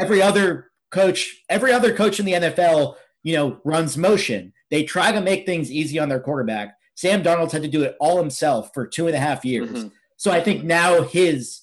[0.00, 4.52] Every other coach, every other coach in the NFL, you know, runs motion.
[4.70, 6.74] They try to make things easy on their quarterback.
[6.96, 9.70] Sam Darnold's had to do it all himself for two and a half years.
[9.70, 9.88] Mm-hmm.
[10.16, 11.60] So I think now his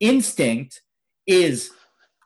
[0.00, 0.82] instinct
[1.26, 1.70] is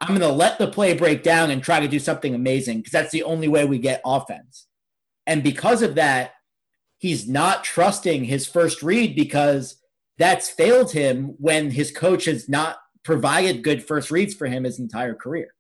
[0.01, 2.93] I'm going to let the play break down and try to do something amazing because
[2.93, 4.67] that's the only way we get offense.
[5.27, 6.33] And because of that,
[7.01, 9.77] he's not trusting his first read because
[10.19, 14.79] that's failed him when his coach has not provided good first reads for him his
[14.79, 15.55] entire career.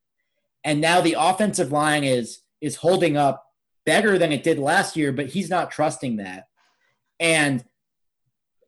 [0.63, 3.47] And now the offensive line is is holding up
[3.87, 6.49] better than it did last year, but he's not trusting that.
[7.19, 7.65] And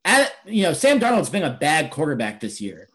[0.06, 2.88] at, you know, Sam Darnold's been a bad quarterback this year.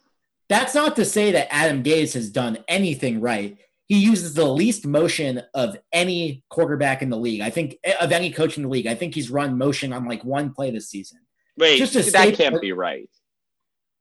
[0.49, 3.59] That's not to say that Adam Gase has done anything right.
[3.87, 7.41] He uses the least motion of any quarterback in the league.
[7.41, 8.87] I think eh, of any coach in the league.
[8.87, 11.19] I think he's run motion on like one play this season.
[11.57, 13.09] Wait, Just that can't be right.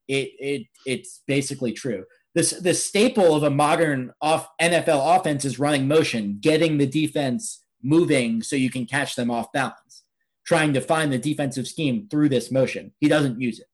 [0.09, 2.05] It it it's basically true.
[2.35, 7.65] This the staple of a modern off NFL offense is running motion, getting the defense
[7.83, 10.03] moving so you can catch them off balance,
[10.45, 12.93] trying to find the defensive scheme through this motion.
[12.99, 13.67] He doesn't use it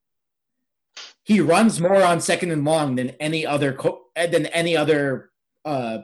[1.25, 5.31] he runs more on second and long than any other co- eh, than any other
[5.65, 5.99] uh,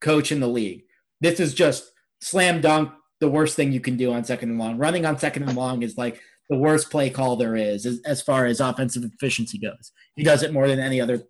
[0.00, 0.82] coach in the league.
[1.20, 2.92] This is just slam dunk.
[3.20, 4.76] The worst thing you can do on second and long.
[4.76, 8.20] Running on second and long is like the worst play call there is as, as
[8.20, 9.92] far as offensive efficiency goes.
[10.16, 11.22] He does it more than any other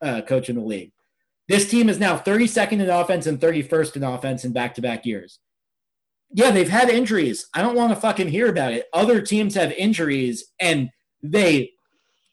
[0.00, 0.92] uh, coach in the league.
[1.48, 5.04] This team is now 32nd in offense and 31st in offense in back to back
[5.04, 5.38] years.
[6.32, 7.46] Yeah, they've had injuries.
[7.54, 8.86] I don't want to fucking hear about it.
[8.92, 10.90] Other teams have injuries and
[11.22, 11.70] they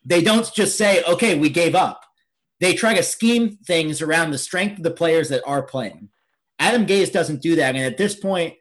[0.04, 2.04] they don't just say, okay, we gave up.
[2.62, 6.10] They try to scheme things around the strength of the players that are playing.
[6.60, 7.76] Adam Gase doesn't do that.
[7.76, 8.54] And at this point,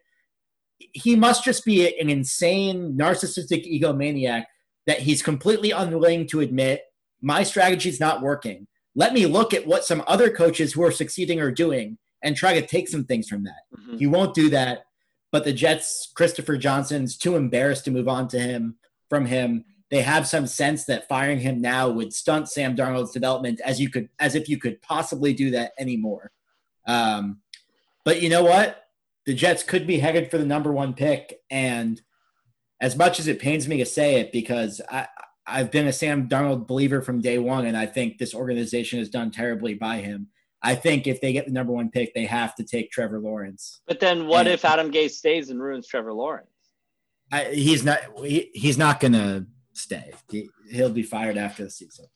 [0.93, 4.45] he must just be an insane, narcissistic egomaniac
[4.87, 6.83] that he's completely unwilling to admit
[7.21, 8.67] my strategy is not working.
[8.95, 12.59] Let me look at what some other coaches who are succeeding are doing and try
[12.59, 13.79] to take some things from that.
[13.79, 13.99] Mm-hmm.
[13.99, 14.85] He won't do that.
[15.31, 18.77] But the Jets, Christopher Johnson's too embarrassed to move on to him
[19.11, 23.61] from him they have some sense that firing him now would stunt Sam Darnold's development
[23.65, 26.31] as you could as if you could possibly do that anymore.
[26.87, 27.41] Um,
[28.05, 28.85] but you know what?
[29.27, 32.01] The Jets could be headed for the number one pick, and
[32.81, 35.07] as much as it pains me to say it, because I,
[35.47, 39.11] I've been a Sam Darnold believer from day one, and I think this organization has
[39.11, 40.29] done terribly by him.
[40.63, 43.81] I think if they get the number one pick, they have to take Trevor Lawrence.
[43.87, 46.51] But then, what and, if Adam Gase stays and ruins Trevor Lawrence?
[47.33, 48.01] I, he's not.
[48.25, 49.47] He, he's not going to
[49.81, 50.13] stay.
[50.31, 52.07] He, he'll be fired after the season.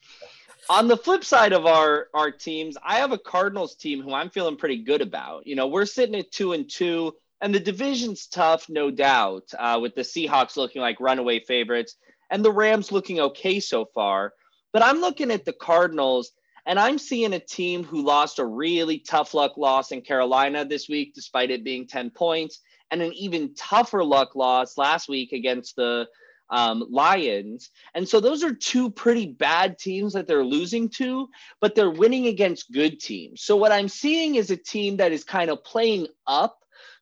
[0.70, 4.30] On the flip side of our our teams, I have a Cardinals team who I'm
[4.30, 5.46] feeling pretty good about.
[5.46, 7.12] You know, we're sitting at two and two.
[7.40, 11.96] And the division's tough, no doubt, uh, with the Seahawks looking like runaway favorites
[12.30, 14.32] and the Rams looking okay so far.
[14.72, 16.32] But I'm looking at the Cardinals
[16.66, 20.88] and I'm seeing a team who lost a really tough luck loss in Carolina this
[20.88, 25.76] week, despite it being 10 points, and an even tougher luck loss last week against
[25.76, 26.06] the
[26.50, 27.70] um, Lions.
[27.94, 31.28] And so those are two pretty bad teams that they're losing to,
[31.60, 33.42] but they're winning against good teams.
[33.42, 36.58] So what I'm seeing is a team that is kind of playing up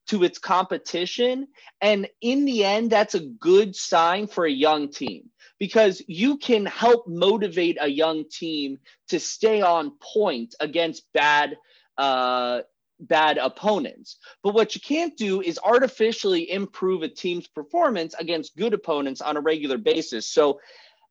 [0.09, 1.46] to its competition.
[1.81, 6.66] And in the end, that's a good sign for a young team because you can
[6.66, 8.78] help motivate a young team
[9.09, 11.57] to stay on point against bad
[11.98, 12.62] uh,
[13.02, 14.18] bad opponents.
[14.42, 19.36] But what you can't do is artificially improve a team's performance against good opponents on
[19.36, 20.26] a regular basis.
[20.28, 20.60] So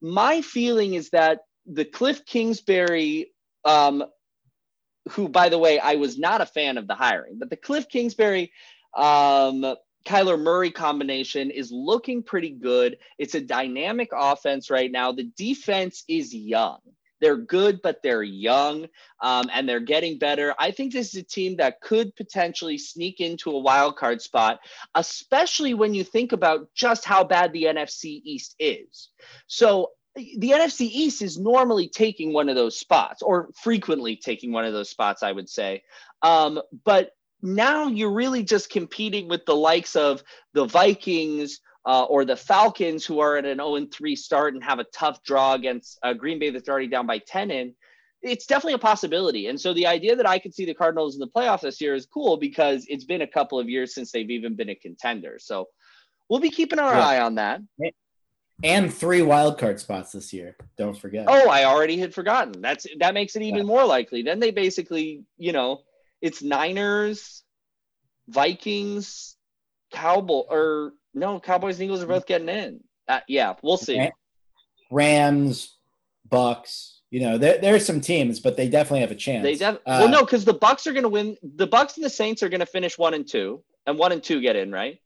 [0.02, 3.32] my feeling is that the Kliff Kingsbury,
[3.66, 4.04] um,
[5.12, 7.88] who by the way, I was not a fan of the hiring, but the Kliff
[7.90, 8.52] Kingsbury
[8.96, 9.76] um,
[10.06, 12.98] Kyler Murray combination is looking pretty good.
[13.20, 15.12] It's a dynamic offense right now.
[15.12, 16.80] The defense is young.
[17.22, 18.88] They're good, but they're young
[19.22, 20.54] um, and they're getting better.
[20.60, 24.60] I think this is a team that could potentially sneak into a wild card spot,
[24.96, 29.10] especially when you think about just how bad the NFC East is.
[29.48, 34.66] So the NFC East is normally taking one of those spots, or frequently taking one
[34.66, 35.84] of those spots, I would say.
[36.22, 42.26] Um, but now you're really just competing with the likes of the Vikings uh, or
[42.26, 45.98] the Falcons, who are at an 0 3 start and have a tough draw against
[46.04, 47.74] uh, Green Bay that's already down by 10 in.
[48.22, 49.48] It's definitely a possibility.
[49.48, 51.96] And so the idea that I could see the Cardinals in the playoffs this year
[51.96, 55.38] is cool because it's been a couple of years since they've even been a contender.
[55.40, 55.70] So
[56.30, 57.08] we'll be keeping our yeah.
[57.08, 57.62] eye on that.
[58.64, 60.56] And three wild card spots this year.
[60.78, 61.26] Don't forget.
[61.28, 62.62] Oh, I already had forgotten.
[62.62, 63.64] That's that makes it even yeah.
[63.64, 64.22] more likely.
[64.22, 65.82] Then they basically, you know,
[66.22, 67.44] it's Niners,
[68.28, 69.36] Vikings,
[69.92, 72.82] Cowboy, or no, Cowboys and Eagles are both getting in.
[73.08, 74.10] Uh, yeah, we'll see.
[74.92, 75.78] Rams,
[76.30, 76.98] Bucs.
[77.10, 79.44] You know, there, there are some teams, but they definitely have a chance.
[79.44, 81.36] They def- uh, well, no, because the Bucs are going to win.
[81.44, 84.24] The Bucs and the Saints are going to finish one and two, and one and
[84.24, 84.98] two get in, right?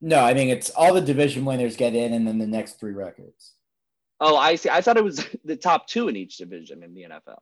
[0.00, 2.92] No, I mean it's all the division winners get in, and then the next three
[2.92, 3.52] records.
[4.20, 4.70] Oh, I see.
[4.70, 7.38] I thought it was the top two in each division in the NFL.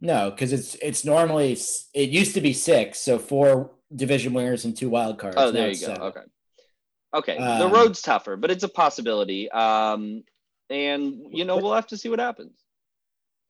[0.00, 1.58] No, because it's it's normally
[1.94, 5.36] it used to be six, so four division winners and two wild cards.
[5.38, 5.86] Oh, there you go.
[5.86, 6.02] Seven.
[6.02, 6.20] Okay,
[7.14, 7.36] okay.
[7.36, 9.50] Um, the road's tougher, but it's a possibility.
[9.50, 10.24] Um,
[10.70, 12.52] and you know we'll have to see what happens.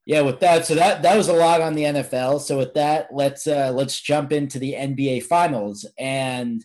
[0.05, 2.41] Yeah, with that, so that that was a lot on the NFL.
[2.41, 5.85] So with that, let's uh, let's jump into the NBA Finals.
[5.99, 6.65] And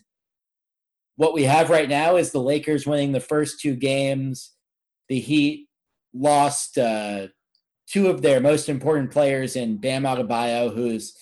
[1.16, 4.52] what we have right now is the Lakers winning the first two games.
[5.08, 5.68] The Heat
[6.14, 6.78] lost.
[6.78, 7.28] Uh,
[7.92, 11.14] two of their most important players in Bam Adebayo, who's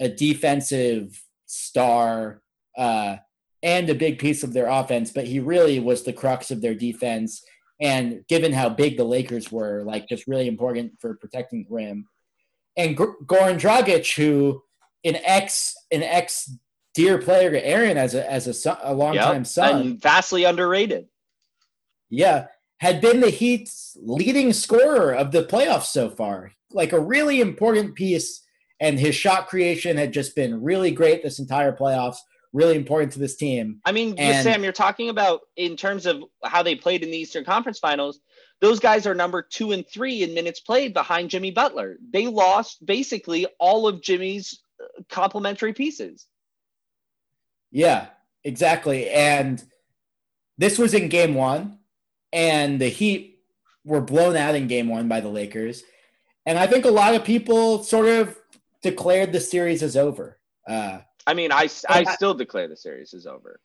[0.00, 1.20] a defensive
[1.52, 2.42] star
[2.76, 3.16] uh,
[3.62, 6.74] and a big piece of their offense, but he really was the crux of their
[6.74, 7.44] defense.
[7.80, 12.06] And given how big the Lakers were, like just really important for protecting the rim.
[12.76, 14.62] And G- Goran Dragic, who
[15.04, 16.50] an ex an ex
[16.94, 19.46] dear player to Aaron as a as a, son, a longtime yep.
[19.46, 21.06] son, and vastly underrated.
[22.08, 22.46] Yeah,
[22.78, 26.52] had been the Heat's leading scorer of the playoffs so far.
[26.70, 28.42] Like a really important piece,
[28.82, 32.16] and his shot creation had just been really great this entire playoffs.
[32.52, 33.80] Really important to this team.
[33.86, 37.16] I mean, and, Sam, you're talking about in terms of how they played in the
[37.16, 38.20] Eastern Conference Finals.
[38.60, 41.96] Those guys are number two and three in minutes played behind Jimmy Butler.
[42.12, 46.26] They lost basically all of Jimmy's uh, complementary pieces.
[47.70, 48.08] Yeah,
[48.44, 49.08] exactly.
[49.08, 49.62] And
[50.58, 51.78] this was in game one
[52.32, 53.38] and the Heat
[53.84, 55.84] were blown out in game one by the Lakers.
[56.44, 58.36] And I think a lot of people sort of
[58.82, 60.38] declared the series is over.
[60.68, 63.60] Uh, I mean, I, I still declare the series is over.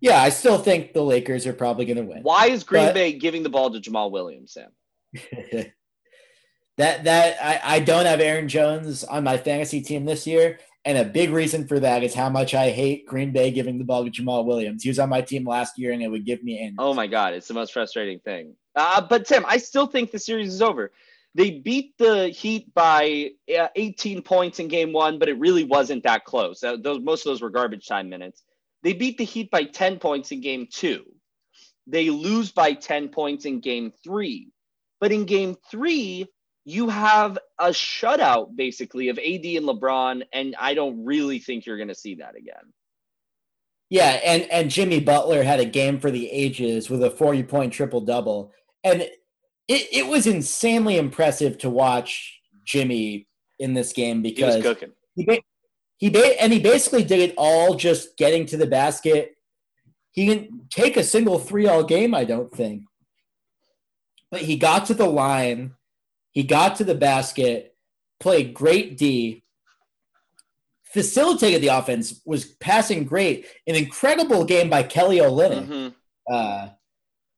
[0.00, 2.22] Yeah, I still think the Lakers are probably going to win.
[2.22, 4.70] Why is Green but, Bay giving the ball to Jamaal Williams, Sam?
[6.78, 10.98] that that I, I don't have Aaron Jones on my fantasy team this year, and
[10.98, 14.04] a big reason for that is how much I hate Green Bay giving the ball
[14.04, 14.82] to Jamaal Williams.
[14.82, 16.74] He was on my team last year and it would give me an.
[16.78, 17.34] Oh my God.
[17.34, 18.56] It's the most frustrating thing.
[18.74, 20.90] Uh, but Tim, I still think the series is over.
[21.34, 26.02] They beat the Heat by uh, 18 points in game one, but it really wasn't
[26.02, 26.60] that close.
[26.60, 28.42] Those, most of those were garbage time minutes.
[28.82, 31.04] They beat the Heat by 10 points in game two.
[31.86, 34.50] They lose by 10 points in game three.
[35.00, 36.26] But in game three,
[36.64, 41.76] you have a shutout basically of AD and LeBron, and I don't really think you're
[41.76, 42.72] going to see that again.
[43.90, 47.72] Yeah, and and Jimmy Butler had a game for the ages with a 40 point
[47.72, 48.52] triple double,
[48.84, 49.06] and
[49.72, 53.26] it it was insanely impressive to watch Jimmy
[53.58, 54.62] in this game because
[55.14, 55.42] he, he,
[55.96, 59.36] he ba- and he basically did it all just getting to the basket.
[60.10, 62.84] He didn't take a single three all game, I don't think.
[64.30, 65.74] But he got to the line,
[66.32, 67.74] he got to the basket,
[68.20, 69.42] played great D,
[70.84, 73.46] facilitated the offense, was passing great.
[73.66, 76.34] An incredible game by Kelly Olynyk, mm-hmm.
[76.34, 76.68] uh,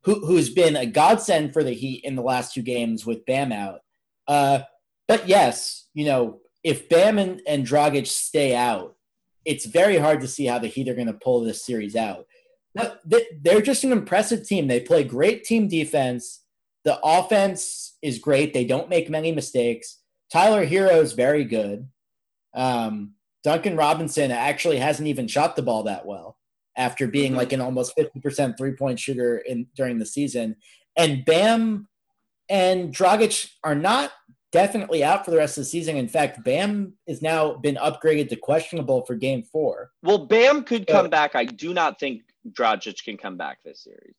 [0.04, 3.52] who, who's been a godsend for the Heat in the last two games with Bam
[3.52, 3.80] out.
[4.28, 4.60] Uh,
[5.08, 8.96] but yes, you know, if Bam and, and Dragic stay out,
[9.44, 12.26] it's very hard to see how the Heat are going to pull this series out.
[12.74, 14.66] But they're just an impressive team.
[14.66, 16.42] They play great team defense.
[16.84, 18.52] The offense is great.
[18.52, 20.00] They don't make many mistakes.
[20.32, 21.88] Tyler Herro is very good.
[22.54, 26.36] Um, Duncan Robinson actually hasn't even shot the ball that well
[26.76, 27.38] after being mm-hmm.
[27.38, 30.56] like an almost 50% three point shooter in during the season.
[30.96, 31.88] And Bam
[32.48, 34.12] and Dragic are not
[34.52, 35.96] definitely out for the rest of the season.
[35.96, 39.90] In fact, Bam is now been upgraded to questionable for game four.
[40.02, 41.34] Well, Bam could come back.
[41.34, 44.14] I do not think Dragic can come back this series.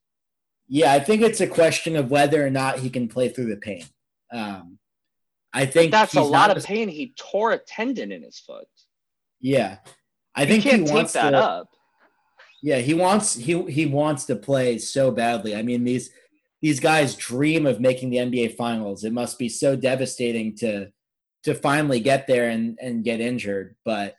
[0.67, 3.57] Yeah, I think it's a question of whether or not he can play through the
[3.57, 3.85] pain.
[4.33, 4.79] Um,
[5.53, 6.89] I think but that's a lot of pain.
[6.89, 8.67] He tore a tendon in his foot.
[9.39, 9.77] Yeah,
[10.35, 11.74] I think he wants that to, up.
[12.65, 15.55] Yeah, he wants he he wants to play so badly.
[15.55, 16.09] I mean these
[16.63, 19.03] these guys dream of making the NBA finals.
[19.03, 20.87] It must be so devastating to
[21.43, 23.75] to finally get there and and get injured.
[23.85, 24.15] But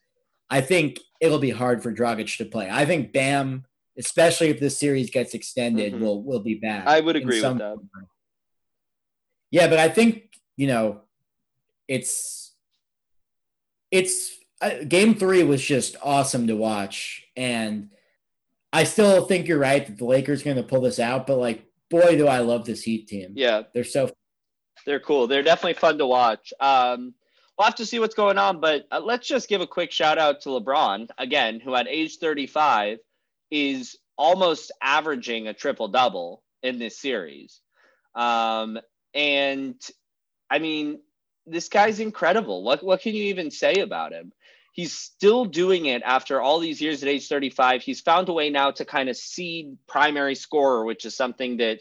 [0.48, 2.68] I think it'll be hard for Dragic to play.
[2.70, 3.64] I think Bam,
[3.98, 6.04] especially if this series gets extended, mm-hmm.
[6.04, 6.86] will will be back.
[6.86, 7.78] I would agree with that.
[9.50, 11.00] Yeah, but I think you know,
[11.88, 12.54] it's
[13.90, 14.30] it's
[14.60, 17.90] uh, game three was just awesome to watch, and
[18.76, 21.26] I still think you're right that the Lakers are going to pull this out.
[21.26, 23.32] But like, boy, do I love this Heat team.
[23.34, 24.10] Yeah, they're so
[24.84, 25.26] they're cool.
[25.26, 26.52] They're definitely fun to watch.
[26.60, 27.14] Um,
[27.56, 30.18] we'll have to see what's going on, but uh, let's just give a quick shout
[30.18, 32.98] out to LeBron again, who at age 35
[33.50, 37.62] is almost averaging a triple double in this series.
[38.14, 38.78] Um,
[39.14, 39.80] and
[40.50, 41.00] I mean,
[41.46, 42.62] this guy's incredible.
[42.62, 44.32] What what can you even say about him?
[44.76, 47.82] He's still doing it after all these years at age 35.
[47.82, 51.80] He's found a way now to kind of cede primary scorer, which is something that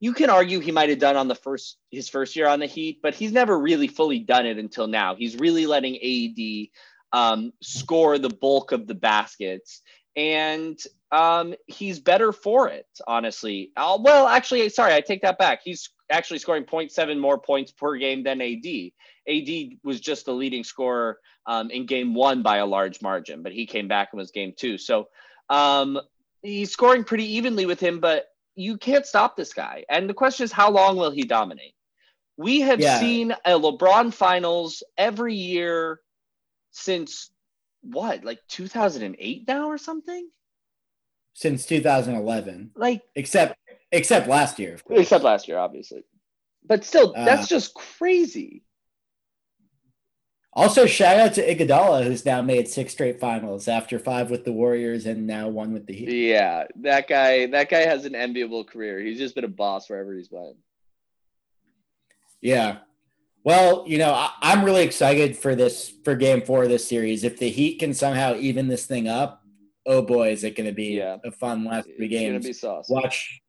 [0.00, 2.66] you can argue he might have done on the first his first year on the
[2.66, 5.14] Heat, but he's never really fully done it until now.
[5.14, 9.80] He's really letting AD um, score the bulk of the baskets,
[10.16, 10.76] and
[11.14, 12.88] um, he's better for it.
[13.06, 15.60] Honestly, uh, well, actually, sorry, I take that back.
[15.64, 18.66] He's actually scoring 0.7 more points per game than AD.
[19.28, 23.52] AD was just the leading scorer um, in game one by a large margin, but
[23.52, 24.76] he came back and was game two.
[24.76, 25.06] So
[25.48, 26.00] um,
[26.42, 29.84] he's scoring pretty evenly with him, but you can't stop this guy.
[29.88, 31.74] And the question is, how long will he dominate?
[32.36, 32.98] We have yeah.
[32.98, 36.00] seen a LeBron finals every year
[36.72, 37.30] since
[37.82, 40.28] what, like 2008 now or something?
[41.34, 42.70] Since 2011.
[42.76, 43.58] Like, except
[43.92, 46.04] except last year, except last year, obviously.
[46.64, 48.62] But still, that's uh, just crazy.
[50.56, 54.52] Also, shout out to Iguodala, who's now made six straight finals after five with the
[54.52, 56.08] Warriors and now one with the Heat.
[56.10, 57.46] Yeah, that guy.
[57.46, 59.00] That guy has an enviable career.
[59.00, 60.54] He's just been a boss wherever he's been.
[62.40, 62.78] Yeah.
[63.42, 67.24] Well, you know, I, am really excited for this for Game Four of this series.
[67.24, 69.43] If the Heat can somehow even this thing up,
[69.86, 71.16] oh boy, is it going to be yeah.
[71.24, 72.22] a fun last three games.
[72.22, 72.88] It's going to be sauce.
[72.88, 73.42] Watch,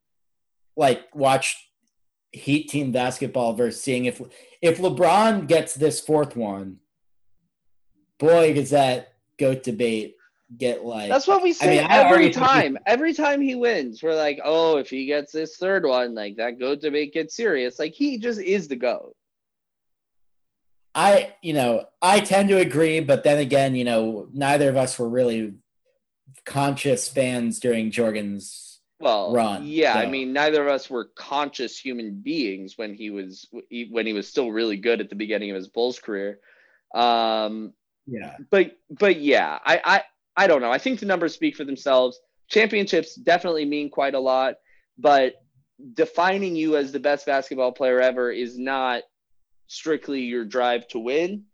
[0.76, 1.58] like, watch
[2.32, 4.22] Heat team basketball versus seeing if
[4.62, 6.80] if LeBron gets this fourth one
[8.20, 10.16] boy, does that goat debate
[10.58, 12.78] get like that's what we say I mean, every time.
[12.86, 16.60] Every time he wins, we're like, oh, if he gets this third one, like that
[16.60, 17.80] goat debate gets serious.
[17.80, 19.16] Like he just is the goat.
[20.94, 24.98] I, you know, I tend to agree, but then again, you know, neither of us
[24.98, 25.54] were really
[26.46, 29.66] conscious fans during Jordan's well run.
[29.66, 30.00] Yeah, so.
[30.00, 33.48] I mean, neither of us were conscious human beings when he was
[33.89, 36.39] when he was still really good at the beginning of his Bulls career.
[36.93, 37.74] Um,
[38.08, 38.38] yeah.
[38.50, 40.04] But but yeah, I I
[40.38, 40.72] I don't know.
[40.72, 42.20] I think the numbers speak for themselves.
[42.48, 44.56] Championships definitely mean quite a lot,
[44.98, 45.36] but
[45.93, 49.04] defining you as the best basketball player ever is not
[49.68, 51.46] strictly your drive to win.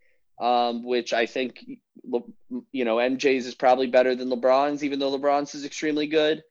[0.41, 1.63] Um, which I think
[2.71, 6.41] you know MJ's is probably better than LeBron's, even though LeBron's is extremely good.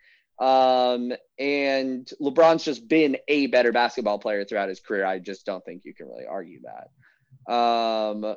[0.40, 5.04] Um, and LeBron's just been a better basketball player throughout his career.
[5.04, 7.52] I just don't think you can really argue that.
[7.52, 8.36] Um,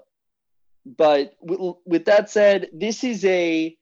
[0.86, 3.78] but with, with that said, this is a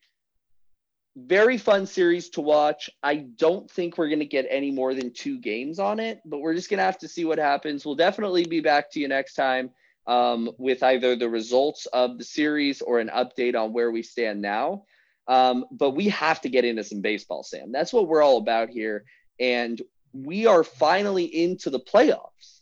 [1.15, 2.89] very fun series to watch.
[3.01, 6.41] I don't think we're going to get any more than two games on it, but
[6.41, 7.85] we're just going to have to see what happens.
[7.85, 9.71] We'll definitely be back to you next time
[10.07, 14.41] um, with either the results of the series or an update on where we stand
[14.41, 14.83] now.
[15.27, 17.71] Um, but we have to get into some baseball, Sam.
[17.71, 19.05] That's what we're all about here.
[19.39, 19.81] And
[20.13, 22.61] we are finally into the playoffs.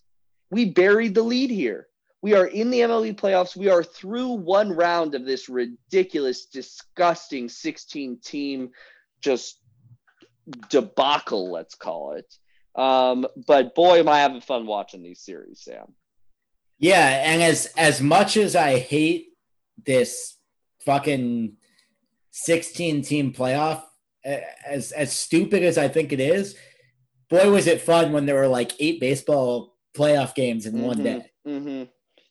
[0.51, 1.87] We buried the lead here.
[2.21, 3.55] We are in the MLB playoffs.
[3.55, 8.71] We are through one round of this ridiculous, disgusting 16 team
[9.21, 9.59] just
[10.69, 12.33] debacle, let's call it.
[12.75, 15.93] Um, but boy, am I having fun watching these series, Sam.
[16.79, 19.27] Yeah, and as as much as I hate
[19.85, 20.37] this
[20.85, 21.57] fucking
[22.31, 23.83] 16 team playoff,
[24.23, 26.55] as as stupid as I think it is,
[27.29, 31.03] boy was it fun when there were like eight baseball playoff games in mm-hmm, one
[31.03, 31.31] day.
[31.47, 31.83] Mm-hmm.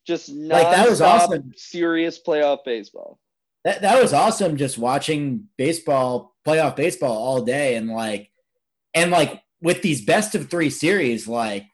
[0.07, 1.53] Just like that was awesome.
[1.57, 3.21] Serious playoff baseball.
[3.65, 4.57] That that was awesome.
[4.57, 8.31] Just watching baseball, playoff baseball all day, and like,
[8.95, 11.67] and like with these best of three series, like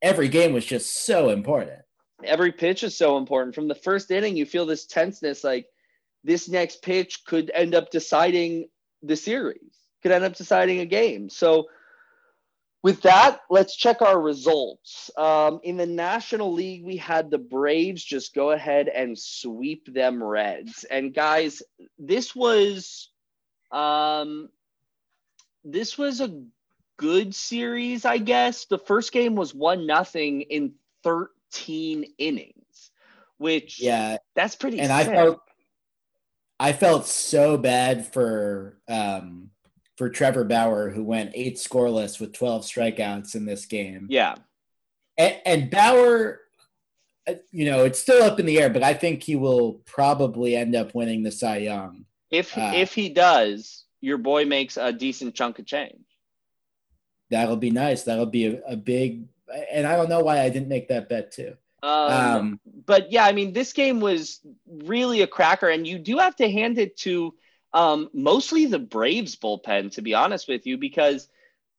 [0.00, 1.80] every game was just so important.
[2.24, 3.54] Every pitch is so important.
[3.54, 5.44] From the first inning, you feel this tenseness.
[5.44, 5.66] Like
[6.24, 8.68] this next pitch could end up deciding
[9.02, 9.60] the series,
[10.02, 11.30] could end up deciding a game.
[11.30, 11.68] So
[12.82, 15.10] with that, let's check our results.
[15.16, 20.22] Um, in the National League, we had the Braves just go ahead and sweep them
[20.22, 20.84] Reds.
[20.84, 21.62] And guys,
[21.98, 23.10] this was
[23.70, 24.48] um,
[25.64, 26.42] this was a
[26.96, 28.64] good series, I guess.
[28.64, 30.72] The first game was one nothing in
[31.04, 31.26] 13
[31.68, 32.90] innings,
[33.38, 34.80] which yeah, that's pretty.
[34.80, 35.08] And sick.
[35.08, 35.40] I felt
[36.58, 39.50] I felt so bad for um
[40.00, 44.06] for Trevor Bauer, who went eight scoreless with 12 strikeouts in this game.
[44.08, 44.36] Yeah.
[45.18, 46.40] And, and Bauer,
[47.28, 50.56] uh, you know, it's still up in the air, but I think he will probably
[50.56, 52.06] end up winning the Cy Young.
[52.30, 56.06] If uh, if he does, your boy makes a decent chunk of change.
[57.28, 58.04] That'll be nice.
[58.04, 59.26] That'll be a, a big,
[59.70, 61.56] and I don't know why I didn't make that bet too.
[61.82, 66.18] Um, um, but yeah, I mean, this game was really a cracker, and you do
[66.18, 67.34] have to hand it to
[67.72, 71.28] um, mostly the Braves bullpen, to be honest with you, because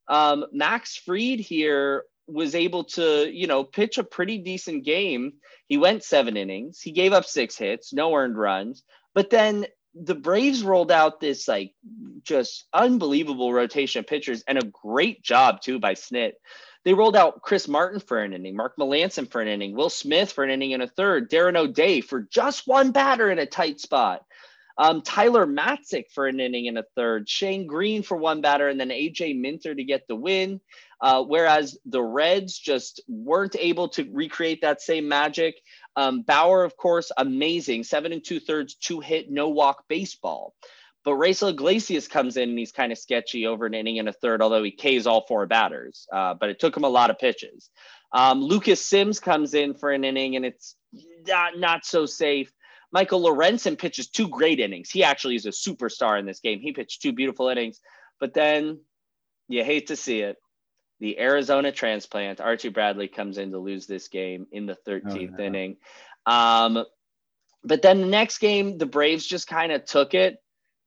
[0.07, 5.33] um, Max Fried here was able to, you know, pitch a pretty decent game.
[5.67, 6.81] He went seven innings.
[6.81, 8.83] He gave up six hits, no earned runs.
[9.13, 11.73] But then the Braves rolled out this like
[12.23, 16.33] just unbelievable rotation of pitchers and a great job too by Snit.
[16.83, 20.31] They rolled out Chris Martin for an inning, Mark Melancon for an inning, Will Smith
[20.31, 23.79] for an inning and a third, Darren O'Day for just one batter in a tight
[23.79, 24.23] spot.
[24.77, 28.79] Um, Tyler Matzek for an inning and a third, Shane Greene for one batter, and
[28.79, 30.59] then AJ Minter to get the win.
[30.99, 35.55] Uh, whereas the Reds just weren't able to recreate that same magic.
[35.95, 40.55] Um, Bauer, of course, amazing, seven and two thirds, two hit, no walk baseball.
[41.03, 44.13] But Raisel Iglesias comes in and he's kind of sketchy over an inning and a
[44.13, 46.07] third, although he Ks all four batters.
[46.13, 47.69] Uh, but it took him a lot of pitches.
[48.13, 50.75] Um, Lucas Sims comes in for an inning and it's
[51.27, 52.51] not, not so safe.
[52.91, 54.91] Michael Lorenzen pitches two great innings.
[54.91, 56.59] He actually is a superstar in this game.
[56.59, 57.79] He pitched two beautiful innings,
[58.19, 58.81] but then
[59.47, 60.37] you hate to see it.
[60.99, 65.35] The Arizona transplant, Archie Bradley, comes in to lose this game in the 13th oh,
[65.37, 65.43] no.
[65.43, 65.77] inning.
[66.25, 66.85] Um,
[67.63, 70.37] but then the next game, the Braves just kind of took it.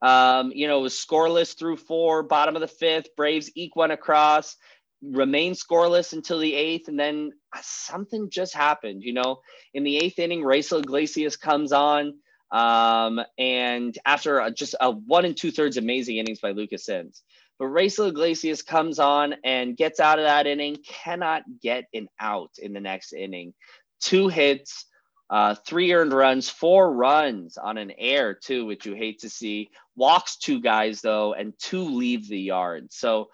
[0.05, 3.17] Um, you know, it was scoreless through four, bottom of the fifth.
[3.17, 4.57] Braves eke one across
[5.03, 7.33] remain scoreless until the eighth, and then
[7.63, 9.03] something just happened.
[9.03, 9.41] You know,
[9.73, 12.15] in the eighth inning, Raisel Iglesias comes on,
[12.51, 17.23] um, and after a, just a one and two thirds amazing innings by Lucas Sims.
[17.59, 22.51] But Raisel Iglesias comes on and gets out of that inning, cannot get an out
[22.59, 23.55] in the next inning.
[24.01, 24.87] Two hits,
[25.31, 29.71] uh, three earned runs, four runs on an air, too, which you hate to see.
[29.97, 32.93] Walks two guys, though, and two leave the yard.
[32.93, 33.29] So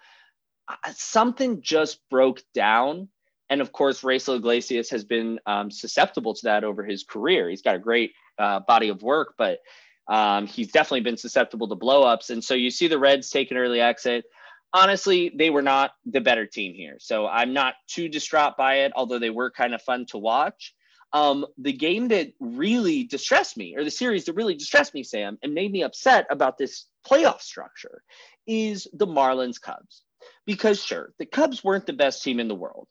[0.93, 3.09] something just broke down.
[3.49, 7.49] And of course, Raisel Iglesias has been um, susceptible to that over his career.
[7.49, 9.59] He's got a great uh, body of work, but
[10.07, 12.29] um, he's definitely been susceptible to blowups.
[12.29, 14.25] And so you see the Reds take an early exit.
[14.73, 16.95] Honestly, they were not the better team here.
[16.99, 20.73] So I'm not too distraught by it, although they were kind of fun to watch.
[21.13, 25.37] Um, the game that really distressed me, or the series that really distressed me, Sam,
[25.43, 28.01] and made me upset about this playoff structure
[28.47, 30.03] is the Marlins Cubs
[30.45, 32.87] because sure, the Cubs weren't the best team in the world,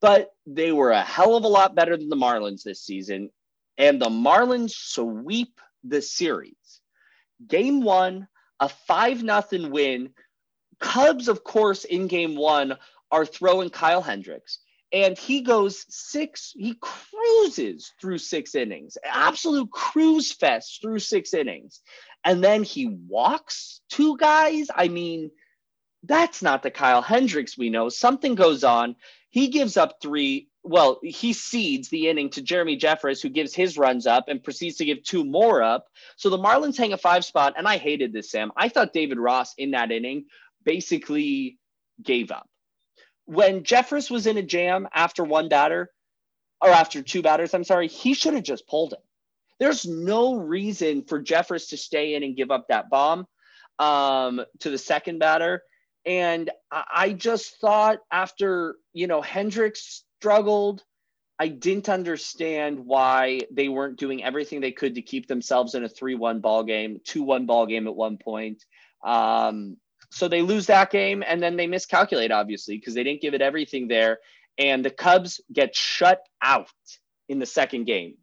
[0.00, 3.30] but they were a hell of a lot better than the Marlins this season.
[3.76, 6.80] And the Marlins sweep the series.
[7.46, 8.28] Game one,
[8.60, 10.10] a 5 nothing win.
[10.80, 12.76] Cubs, of course, in game one
[13.10, 14.58] are throwing Kyle Hendricks.
[14.94, 21.80] And he goes six, he cruises through six innings, absolute cruise fest through six innings.
[22.24, 24.68] And then he walks two guys.
[24.72, 25.32] I mean,
[26.04, 27.88] that's not the Kyle Hendricks we know.
[27.88, 28.94] Something goes on.
[29.30, 33.76] He gives up three well, he cedes the inning to Jeremy Jeffress, who gives his
[33.76, 35.88] runs up and proceeds to give two more up.
[36.16, 38.50] So the Marlins hang a five spot, and I hated this, Sam.
[38.56, 40.24] I thought David Ross in that inning
[40.64, 41.58] basically
[42.02, 42.48] gave up.
[43.26, 45.90] When Jeffress was in a jam after one batter,
[46.60, 49.00] or after two batters, I'm sorry, he should have just pulled him.
[49.58, 53.26] There's no reason for Jeffress to stay in and give up that bomb
[53.78, 55.62] um, to the second batter.
[56.06, 60.82] And I just thought after, you know, Hendricks struggled,
[61.38, 65.88] I didn't understand why they weren't doing everything they could to keep themselves in a
[65.88, 68.64] 3 1 ball game, 2 1 ball game at one point.
[69.02, 69.76] Um,
[70.14, 73.42] so they lose that game and then they miscalculate, obviously, because they didn't give it
[73.42, 74.20] everything there.
[74.56, 76.68] And the Cubs get shut out
[77.28, 78.16] in the second game.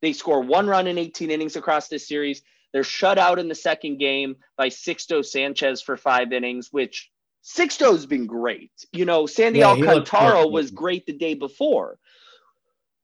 [0.00, 2.40] They score one run in 18 innings across this series.
[2.72, 7.10] They're shut out in the second game by Sixto Sanchez for five innings, which
[7.42, 8.72] Sixto's been great.
[8.92, 11.98] You know, Sandy yeah, Alcantara was great the day before.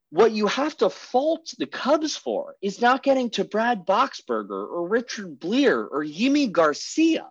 [0.08, 4.88] What you have to fault the Cubs for is not getting to Brad Boxberger or
[4.88, 7.28] Richard Bleier or Yimi Garcia.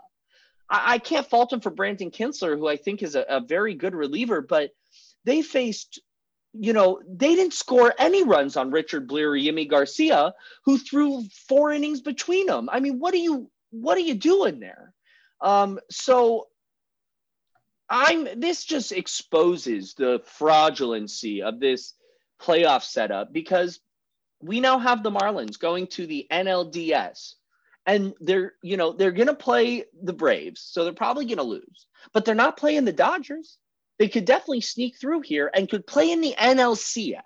[0.70, 3.76] I, I can't fault him for Brandon Kintzler, who I think is a, a very
[3.76, 4.72] good reliever, but
[5.26, 5.99] they faced
[6.53, 10.34] you know, they didn't score any runs on Richard Bleier or Yimi Garcia,
[10.65, 12.70] who threw four innings between them.
[12.72, 14.93] I mean, what are you what are you doing there?
[15.41, 16.47] Um, so
[17.89, 21.93] I'm this just exposes the fraudulency of this
[22.41, 23.80] playoff setup because
[24.41, 27.36] we now have the Marlins going to the NLDS
[27.89, 31.43] and they're you know they're going to play the Braves so they're probably going to
[31.43, 33.57] lose but they're not playing the Dodgers.
[33.97, 37.21] They could definitely sneak through here and could play in the NLCS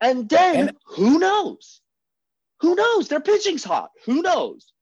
[0.00, 1.80] and then and, who knows?
[2.60, 3.08] Who knows?
[3.08, 3.90] Their pitching's hot.
[4.04, 4.72] Who knows?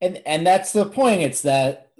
[0.00, 1.22] And and that's the point.
[1.22, 1.90] It's that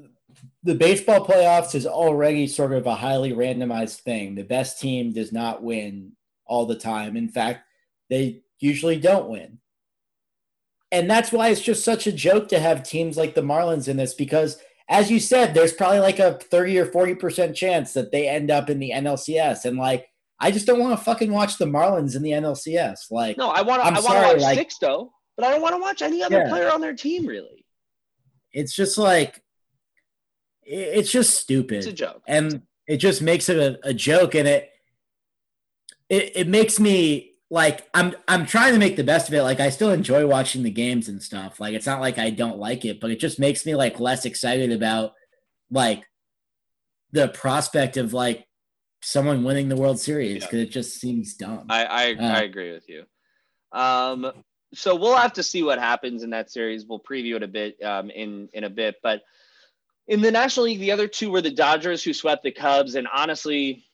[0.62, 4.34] the baseball playoffs is already sort of a highly randomized thing.
[4.34, 6.12] The best team does not win
[6.46, 7.16] all the time.
[7.16, 7.66] In fact,
[8.10, 9.58] they usually don't win.
[10.94, 13.96] And that's why it's just such a joke to have teams like the Marlins in
[13.96, 18.28] this because as you said, there's probably like a 30 or 40% chance that they
[18.28, 19.64] end up in the NLCS.
[19.64, 20.06] And like,
[20.38, 23.10] I just don't want to fucking watch the Marlins in the NLCS.
[23.10, 25.74] Like, no, I want to, I want to watch like, Sixto, but I don't want
[25.74, 26.48] to watch any other yeah.
[26.48, 27.66] player on their team really.
[28.52, 29.42] It's just like,
[30.62, 31.78] it's just stupid.
[31.78, 32.22] It's a joke.
[32.28, 34.70] And it just makes it a, a joke and it,
[36.08, 39.42] it it makes me like I'm I'm trying to make the best of it.
[39.42, 41.60] Like I still enjoy watching the games and stuff.
[41.60, 44.24] Like it's not like I don't like it, but it just makes me like less
[44.24, 45.12] excited about
[45.70, 46.04] like
[47.12, 48.44] the prospect of like
[49.02, 50.64] someone winning the World Series because yeah.
[50.64, 51.66] it just seems dumb.
[51.70, 53.04] I I, uh, I agree with you.
[53.70, 54.32] Um,
[54.74, 56.84] so we'll have to see what happens in that series.
[56.84, 59.22] We'll preview it a bit um, in in a bit, but
[60.08, 63.06] in the National League, the other two were the Dodgers who swept the Cubs, and
[63.14, 63.84] honestly,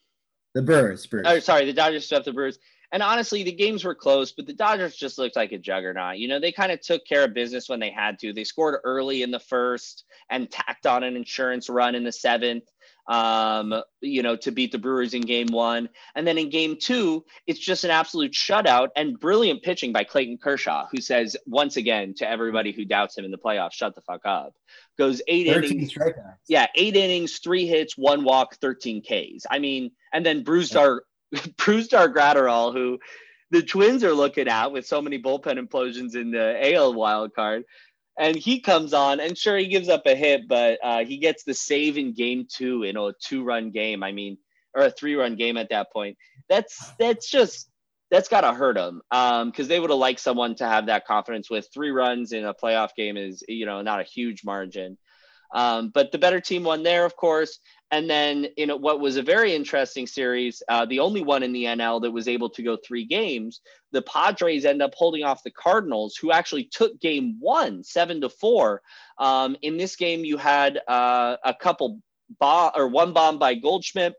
[0.55, 1.07] the Brewers.
[1.07, 1.27] Brewers.
[1.29, 2.59] Oh, sorry, the Dodgers swept the Brewers.
[2.93, 6.19] And honestly, the games were close, but the Dodgers just looked like a juggernaut.
[6.19, 8.33] You know, they kind of took care of business when they had to.
[8.33, 12.65] They scored early in the first and tacked on an insurance run in the seventh
[13.11, 15.89] um, you know, to beat the Brewers in game one.
[16.15, 20.39] And then in game two, it's just an absolute shutout and brilliant pitching by Clayton
[20.39, 24.01] Kershaw, who says once again to everybody who doubts him in the playoffs, shut the
[24.03, 24.55] fuck up.
[24.97, 25.93] Goes eight innings.
[25.93, 26.37] Strikeouts.
[26.49, 29.45] Yeah, eight innings, three hits, one walk, 13 Ks.
[29.51, 30.99] I mean, and then bruised yeah.
[31.57, 32.99] Brusdar Graterol, who
[33.51, 37.65] the Twins are looking at with so many bullpen implosions in the AL wild card
[38.19, 41.43] and he comes on and sure he gives up a hit but uh, he gets
[41.43, 44.03] the save in game two in a two run game.
[44.03, 44.39] I mean
[44.75, 46.17] or a three run game at that point.
[46.49, 47.69] That's that's just
[48.11, 51.07] that's got to hurt them because um, they would have liked someone to have that
[51.07, 54.99] confidence with three runs in a playoff game is you know not a huge margin.
[55.53, 57.59] Um, but the better team won there of course
[57.91, 61.65] and then in what was a very interesting series, uh, the only one in the
[61.65, 63.61] NL that was able to go three games,
[63.91, 68.29] the Padres end up holding off the Cardinals, who actually took game one, seven to
[68.29, 68.83] four.
[69.19, 72.01] Um, in this game, you had uh, a couple
[72.41, 74.15] or one bomb by Goldschmidt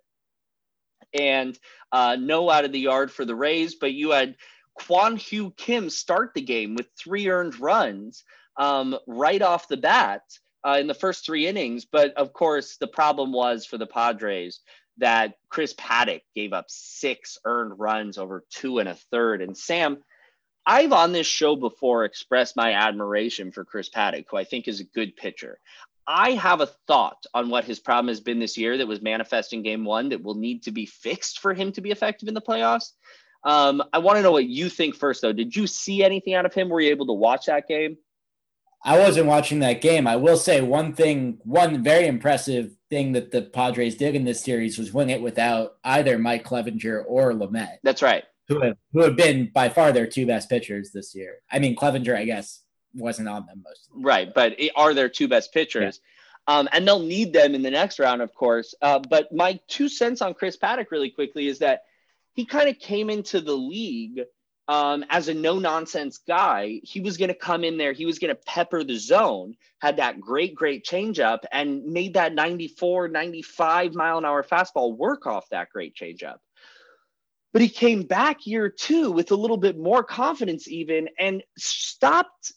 [1.13, 1.57] and
[1.93, 4.35] uh, no out of the yard for the Rays, but you had
[4.75, 8.23] Kwang Hyun Kim start the game with three earned runs
[8.57, 10.23] um, right off the bat
[10.65, 11.85] uh, in the first three innings.
[11.85, 14.59] But of course, the problem was for the Padres
[14.97, 19.41] that Chris Paddack gave up six earned runs over two and a third.
[19.41, 20.03] And Sam,
[20.65, 24.79] I've on this show before expressed my admiration for Chris Paddack, who I think is
[24.79, 25.59] a good pitcher.
[26.07, 29.53] I have a thought on what his problem has been this year that was manifest
[29.53, 32.33] in game one that will need to be fixed for him to be effective in
[32.33, 32.91] the playoffs.
[33.43, 35.33] Um, I want to know what you think first, though.
[35.33, 36.69] Did you see anything out of him?
[36.69, 37.97] Were you able to watch that game?
[38.83, 40.07] I wasn't watching that game.
[40.07, 44.43] I will say one thing, one very impressive thing that the Padres did in this
[44.43, 47.77] series was win it without either Mike Clevinger or Lamet.
[47.83, 48.23] That's right.
[48.47, 51.37] Who have, who have been by far their two best pitchers this year.
[51.51, 52.61] I mean, Clevinger, I guess,
[52.93, 53.87] wasn't on them most.
[53.93, 56.01] Right, but are their two best pitchers?
[56.47, 56.57] Yeah.
[56.57, 58.73] Um, and they'll need them in the next round, of course.
[58.81, 61.83] Uh, but my two cents on Chris Paddack, really quickly, is that
[62.33, 64.21] he kind of came into the league–
[64.67, 67.93] um, as a no nonsense guy, he was going to come in there.
[67.93, 72.33] He was going to pepper the zone, had that great, great changeup, and made that
[72.33, 76.37] 94, 95 mile an hour fastball work off that great changeup.
[77.53, 82.53] But he came back year two with a little bit more confidence, even, and stopped,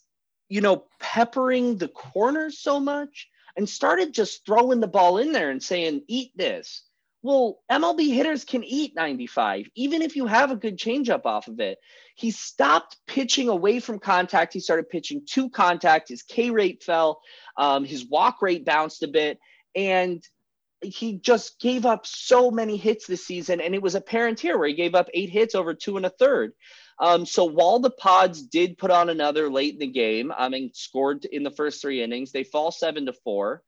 [0.49, 5.51] you know, peppering the corners so much and started just throwing the ball in there
[5.51, 6.85] and saying, eat this
[7.25, 11.59] well, MLB hitters can eat 95, even if you have a good changeup off of
[11.59, 11.79] it.
[12.17, 14.53] He stopped pitching away from contact.
[14.53, 16.11] He started pitching to contact.
[16.11, 17.23] His K rate fell,
[17.57, 19.39] um, his walk rate bounced a bit,
[19.75, 20.23] and
[20.83, 23.59] he just gave up so many hits this season.
[23.59, 26.11] And it was apparent here where he gave up eight hits over two and a
[26.11, 26.53] third.
[26.99, 30.73] Um, so while the Pods did put on another late in the game, I mean,
[30.75, 33.63] scored in the first three innings, they fall seven to four.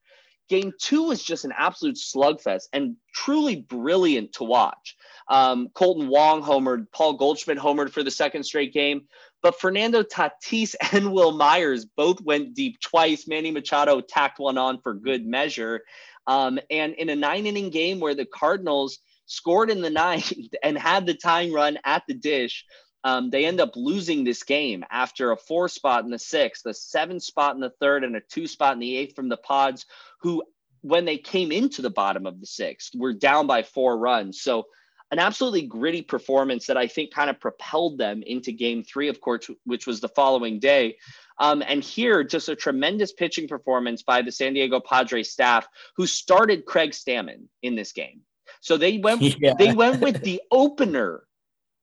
[0.48, 4.96] Game two was just an absolute slugfest and truly brilliant to watch.
[5.28, 9.02] Um, Kolten Wong homered, Paul Goldschmidt homered for the second straight game,
[9.42, 13.26] but Fernando Tatis and Wil Myers both went deep twice.
[13.26, 15.82] Manny Machado tacked one on for good measure.
[16.26, 20.32] Um, and in a nine inning game where the Cardinals scored in the ninth
[20.62, 22.64] and had the tying run at the dish,
[23.06, 26.74] um, they end up losing this game after a four spot in the sixth, a
[26.74, 29.86] seven spot in the third, and a two spot in the eighth from the Pods,
[30.22, 30.42] who,
[30.80, 34.42] when they came into the bottom of the sixth, were down by four runs.
[34.42, 34.66] So,
[35.12, 39.20] an absolutely gritty performance that I think kind of propelled them into game three, of
[39.20, 40.96] course, which was the following day.
[41.38, 46.08] Um, and here, just a tremendous pitching performance by the San Diego Padres staff, who
[46.08, 48.22] started Craig Stammen in this game.
[48.62, 49.54] So they went yeah.
[49.56, 51.22] they went with the opener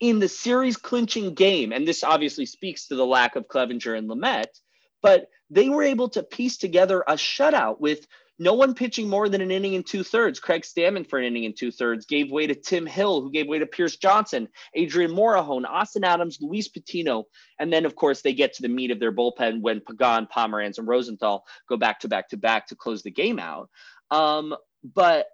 [0.03, 4.09] in the series clinching game, and this obviously speaks to the lack of Clevinger and
[4.09, 4.47] Lamet,
[5.01, 8.05] but they were able to piece together a shutout with
[8.37, 10.41] no one pitching more than an inning and two thirds.
[10.41, 13.47] Craig Stammen for an inning and two thirds gave way to Tim Hill, who gave
[13.47, 17.23] way to Pierce Johnson, Adrian Morejon, Austin Adams, Luis Patino.
[17.57, 20.79] And then, of course, they get to the meat of their bullpen when Pagan, Pomeranz,
[20.79, 23.69] and Rosenthal go back to back to back to close the game out.
[24.11, 25.27] Um, but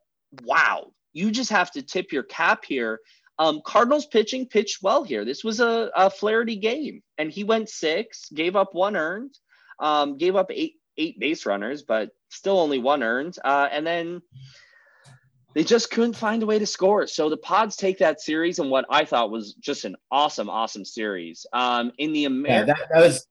[0.43, 2.99] wow, you just have to tip your cap here
[3.39, 5.23] um, Cardinals pitching pitched well here.
[5.23, 9.33] This was a, a Flaherty game, and he went six, gave up one earned,
[9.79, 13.37] um, gave up eight eight base runners, but still only one earned.
[13.43, 14.21] Uh, and then
[15.55, 17.07] they just couldn't find a way to score.
[17.07, 20.83] So the Pods take that series and what I thought was just an awesome, awesome
[20.83, 21.45] series.
[21.53, 23.25] Um, in the American, yeah, that, that was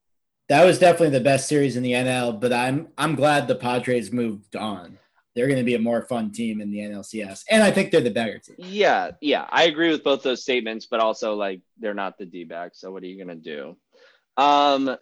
[0.48, 2.40] that was definitely the best series in the NL.
[2.40, 4.98] But I'm I'm glad the Padres moved on
[5.38, 8.00] they're going to be a more fun team in the NLCS, and I think they're
[8.00, 8.56] the better team.
[8.58, 12.42] Yeah, yeah, I agree with both those statements, but also like they're not the D
[12.42, 12.80] backs.
[12.80, 13.76] So what are you going to do?
[14.36, 14.96] Um,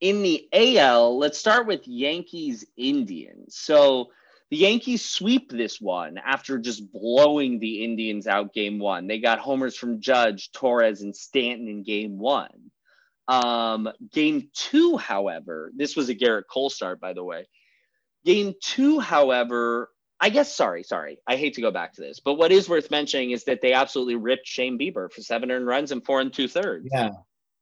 [0.00, 3.58] in the AL, let's start with Yankees Indians.
[3.58, 4.08] So
[4.50, 9.06] the Yankees sweep this one after just blowing the Indians out game one.
[9.06, 12.70] They got homers from Judge, Torres, and Stanton in game one.
[13.28, 17.46] Um, game two, however, this was a Gerrit Cole start, by the way.
[18.24, 21.18] Game two, however, I guess, sorry, sorry.
[21.26, 23.72] I hate to go back to this, but what is worth mentioning is that they
[23.72, 26.88] absolutely ripped Shane Bieber for seven earned runs and four and two thirds.
[26.92, 27.10] Yeah,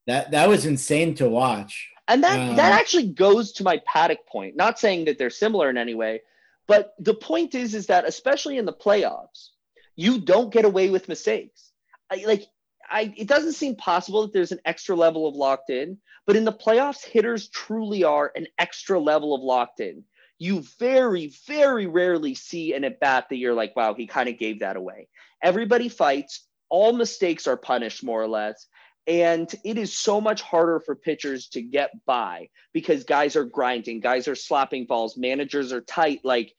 [0.05, 1.89] that that was insane to watch.
[2.07, 4.55] And that um, that actually goes to my Paddack point.
[4.55, 6.21] Not saying that they're similar in any way,
[6.67, 9.49] but the point is, is that especially in the playoffs,
[9.95, 11.71] you don't get away with mistakes.
[12.11, 12.43] I, like,
[12.89, 15.97] I it doesn't seem possible that there's an extra level of locked in,
[16.27, 20.03] but in the playoffs, hitters truly are an extra level of locked in
[20.41, 24.39] you very, very rarely see an at bat that you're like, wow, he kind of
[24.39, 25.07] gave that away.
[25.43, 28.65] Everybody fights, all mistakes are punished more or less.
[29.05, 33.99] And it is so much harder for pitchers to get by because guys are grinding,
[33.99, 36.21] guys are slapping balls, managers are tight.
[36.23, 36.55] Like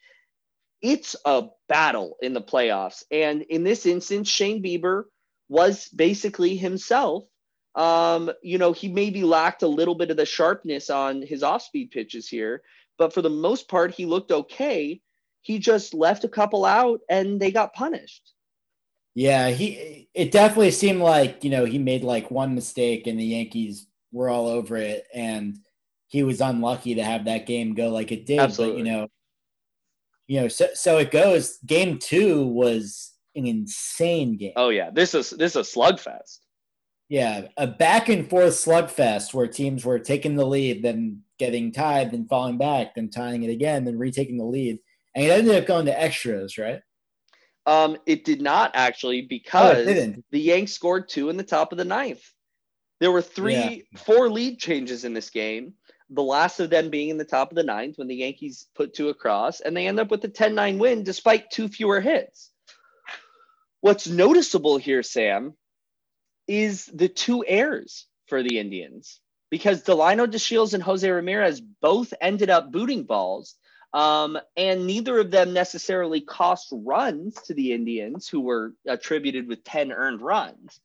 [0.80, 3.02] it's a battle in the playoffs.
[3.10, 5.06] And in this instance, Shane Bieber
[5.48, 7.24] was basically himself.
[7.74, 11.62] Um, you know, he maybe lacked a little bit of the sharpness on his off
[11.62, 12.62] speed pitches here,
[12.98, 15.00] but for the most part, he looked okay.
[15.42, 18.32] He just left a couple out and they got punished.
[19.14, 23.24] Yeah, he it definitely seemed like, you know, he made like one mistake and the
[23.24, 25.58] Yankees were all over it and
[26.06, 28.38] he was unlucky to have that game go like it did.
[28.38, 28.82] Absolutely.
[28.82, 29.08] But you know,
[30.28, 31.58] you know, so so it goes.
[31.66, 34.52] Game two was an insane game.
[34.56, 34.90] Oh yeah.
[34.90, 36.38] This is this is a slugfest.
[37.08, 42.12] Yeah, a back and forth slugfest where teams were taking the lead, then getting tied,
[42.12, 44.78] then falling back, then tying it again, then retaking the lead.
[45.16, 46.80] And it ended up going to extras, right?
[47.66, 51.78] Um, it did not actually because oh, the Yanks scored two in the top of
[51.78, 52.22] the ninth.
[53.00, 53.54] There were three,
[53.92, 53.98] yeah.
[53.98, 55.74] four lead changes in this game.
[56.10, 58.94] The last of them being in the top of the ninth when the Yankees put
[58.94, 62.50] two across, and they end up with a 10 9 win despite two fewer hits.
[63.80, 65.54] What's noticeable here, Sam,
[66.46, 69.18] is the two errors for the Indians
[69.52, 73.54] because Delino DeShields and Jose Ramirez both ended up booting balls
[73.92, 79.62] um, and neither of them necessarily cost runs to the Indians, who were attributed with
[79.62, 80.80] 10 earned runs,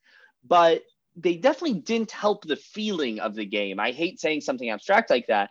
[0.45, 0.83] but
[1.15, 3.79] they definitely didn't help the feeling of the game.
[3.79, 5.49] I hate saying something abstract like that,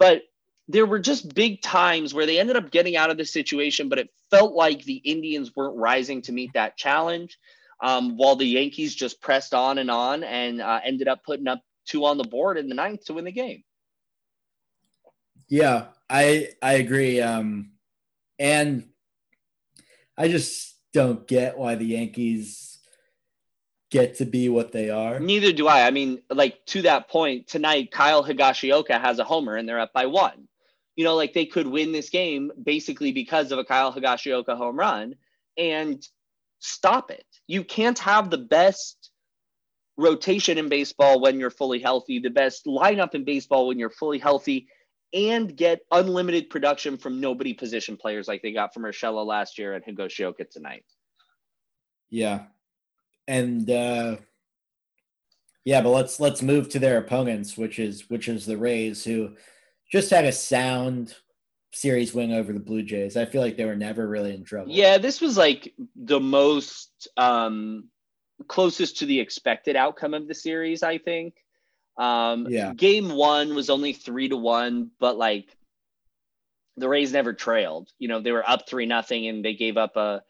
[0.00, 0.22] but
[0.66, 4.00] there were just big times where they ended up getting out of the situation, but
[4.00, 7.38] it felt like the Indians weren't rising to meet that challenge.
[7.80, 11.60] Um, while the Yankees just pressed on and on and uh, ended up putting up
[11.86, 13.64] two on the board in the ninth to win the game.
[15.48, 17.20] Yeah, I I agree.
[17.20, 17.70] Um,
[18.38, 18.88] and
[20.18, 22.78] I just don't get why the Yankees
[23.90, 25.20] get to be what they are.
[25.20, 25.86] Neither do I.
[25.86, 29.92] I mean, like to that point, tonight Kyle Higashioka has a homer and they're up
[29.92, 30.48] by one.
[30.96, 34.78] You know, like they could win this game basically because of a Kyle Higashioka home
[34.78, 35.14] run
[35.56, 36.06] and
[36.58, 37.26] stop it.
[37.46, 38.95] You can't have the best
[39.96, 44.18] rotation in baseball when you're fully healthy, the best lineup in baseball when you're fully
[44.18, 44.68] healthy,
[45.12, 49.74] and get unlimited production from nobody position players like they got from Urshela last year
[49.74, 50.84] and Higashioka tonight.
[52.10, 52.44] Yeah.
[53.26, 54.16] And uh
[55.64, 59.34] yeah, but let's let's move to their opponents, which is which is the Rays, who
[59.90, 61.14] just had a sound
[61.72, 63.16] series win over the Blue Jays.
[63.16, 64.70] I feel like they were never really in trouble.
[64.70, 67.88] Yeah, this was like the most um
[68.48, 71.34] closest to the expected outcome of the series, I think.
[71.96, 72.74] Um, yeah.
[72.74, 75.56] Game one was only three to one, but like
[76.76, 77.90] the Rays never trailed.
[77.98, 80.22] You know, they were up three nothing, and they gave up a,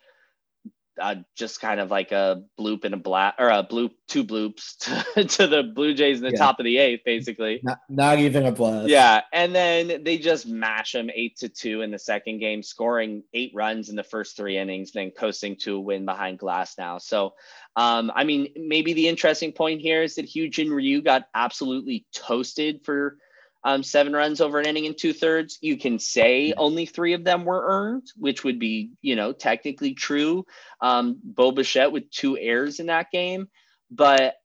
[0.99, 4.77] a, just kind of like a bloop and a black or a bloop, two bloops
[5.15, 6.39] to, to the Blue Jays in the yeah.
[6.39, 7.61] top of the eighth, basically.
[7.63, 8.89] Not, not even a blast.
[8.89, 13.23] Yeah, and then they just mash them eight to two in the second game, scoring
[13.35, 17.35] eight runs in the first three innings, then coasting to a win behind Glasnow, So
[17.77, 22.81] um, I mean, maybe the interesting point here is that Hyun-jin Ryu got absolutely toasted
[22.85, 23.19] for
[23.67, 25.59] um, seven runs over an inning and two thirds.
[25.61, 29.93] You can say only three of them were earned, which would be, you know, technically
[29.93, 30.47] true.
[30.81, 33.49] Um, Bo Bichette with two errors in that game,
[33.91, 34.37] but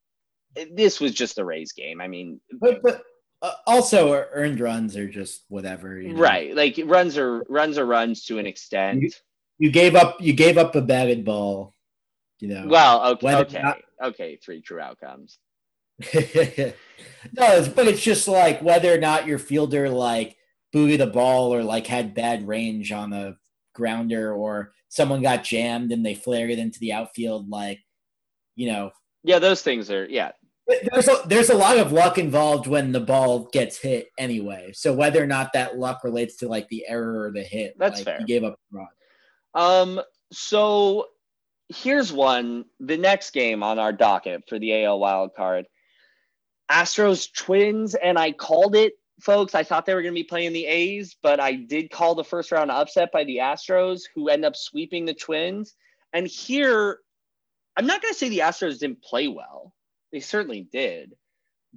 [0.73, 2.01] this was just a Rays game.
[2.01, 3.03] I mean, but, but
[3.43, 6.19] uh, also earned runs are just whatever, you know?
[6.19, 6.55] right?
[6.55, 9.03] Like runs are runs are runs to an extent.
[9.03, 9.11] You,
[9.59, 10.19] you gave up.
[10.19, 11.75] You gave up a batted ball
[12.41, 12.65] you know.
[12.67, 15.37] Well, okay, okay, not, okay, three true outcomes.
[16.13, 16.73] no,
[17.57, 20.37] it's, but it's just like whether or not your fielder like
[20.73, 23.35] booted the ball or like had bad range on a
[23.73, 27.79] grounder or someone got jammed and they flared it into the outfield, like
[28.55, 28.91] you know.
[29.23, 30.31] Yeah, those things are yeah.
[30.67, 34.71] There's a, there's a lot of luck involved when the ball gets hit anyway.
[34.73, 37.97] So whether or not that luck relates to like the error or the hit, that's
[37.97, 38.17] like, fair.
[38.21, 38.87] You gave up the run.
[39.53, 40.01] Um.
[40.31, 41.07] So
[41.69, 42.65] here's one.
[42.79, 45.65] The next game on our docket for the AL wild card,
[46.71, 49.53] Astros Twins, and I called it, folks.
[49.53, 52.23] I thought they were going to be playing the A's, but I did call the
[52.23, 55.75] first round upset by the Astros, who end up sweeping the Twins.
[56.13, 56.99] And here,
[57.75, 59.73] I'm not going to say the Astros didn't play well.
[60.11, 61.13] They certainly did.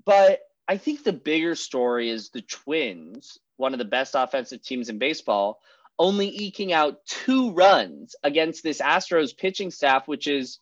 [0.05, 4.89] But I think the bigger story is the Twins, one of the best offensive teams
[4.89, 5.61] in baseball,
[5.99, 10.59] only eking out two runs against this Astros pitching staff, which is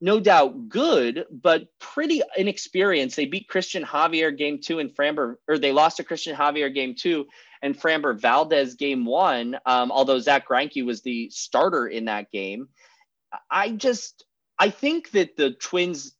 [0.00, 3.16] no doubt good, but pretty inexperienced.
[3.16, 6.94] They beat Cristian Javier game two and Framber, or they lost to Cristian Javier game
[6.94, 7.26] two
[7.62, 9.58] and Framber Valdez game one.
[9.66, 12.68] Um, although Zack Greinke was the starter in that game,
[13.50, 14.24] I just
[14.58, 16.12] I think that the Twins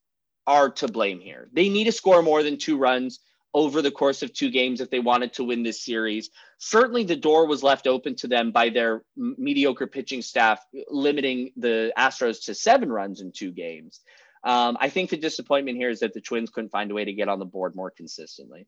[0.46, 1.48] are to blame here.
[1.52, 3.20] They need to score more than two runs
[3.52, 6.30] over the course of two games if they wanted to win this series.
[6.58, 11.92] Certainly, the door was left open to them by their mediocre pitching staff, limiting the
[11.98, 14.00] Astros to seven runs in two games.
[14.42, 17.12] Um, I think the disappointment here is that the Twins couldn't find a way to
[17.12, 18.66] get on the board more consistently.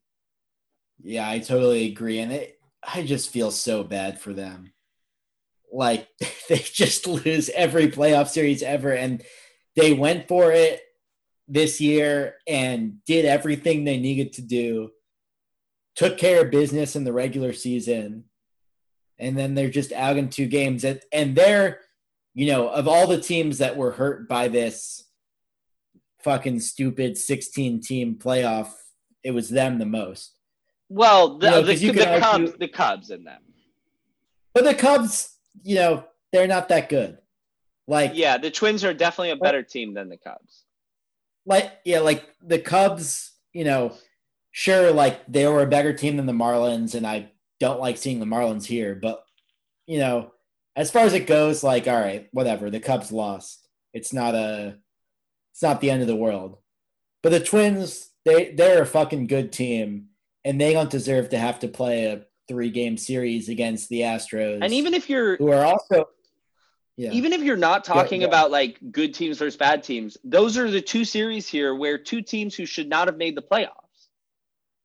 [1.03, 2.19] Yeah, I totally agree.
[2.19, 4.73] And it, I just feel so bad for them.
[5.73, 6.09] Like,
[6.49, 8.93] they just lose every playoff series ever.
[8.93, 9.23] And
[9.77, 10.83] they went for it
[11.53, 14.91] this year and did everything they needed to do,
[15.95, 18.25] took care of business in the regular season,
[19.19, 20.83] and then they're just out in two games.
[20.83, 21.81] And, and they're,
[22.35, 25.05] you know, of all the teams that were hurt by this
[26.25, 28.71] fucking stupid 16 team playoff,
[29.23, 30.35] it was them the most.
[30.89, 33.43] Well, the, you know, the, the, the Cubs, the Cubs in them.
[34.55, 37.19] But the Cubs, you know, they're not that good.
[37.87, 40.65] Like yeah, the Twins are definitely a better team than the Cubs.
[41.45, 43.95] Like yeah, like the Cubs, you know,
[44.53, 48.21] sure, like they were a better team than the Marlins, and I don't like seeing
[48.21, 49.25] the Marlins here, but
[49.87, 50.33] you know,
[50.77, 52.71] as far as it goes, like all right, whatever.
[52.71, 53.69] The Cubs lost.
[53.93, 54.79] It's not a,
[55.53, 56.59] it's not the end of the world.
[57.23, 60.09] But the Twins, they they're a fucking good team,
[60.45, 64.59] and they don't deserve to have to play a three game series against the Astros.
[64.63, 66.09] And even if you're who are also
[66.97, 67.11] yeah.
[67.13, 68.31] Even if you're not talking yeah, yeah.
[68.31, 72.21] about like good teams versus bad teams, those are the two series here where two
[72.21, 74.09] teams who should not have made the playoffs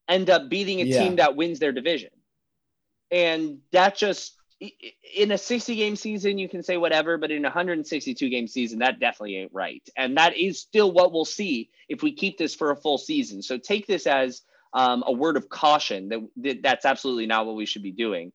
[0.08, 2.10] end up beating a team that wins their division.
[3.10, 4.34] And that just
[5.14, 8.80] in a 60 game season, you can say whatever, but in a 162 game season,
[8.80, 9.86] that definitely ain't right.
[9.96, 13.42] And that is still what we'll see if we keep this for a full season.
[13.42, 14.42] So take this as
[14.72, 18.32] um, a word of caution that, that that's absolutely not what we should be doing.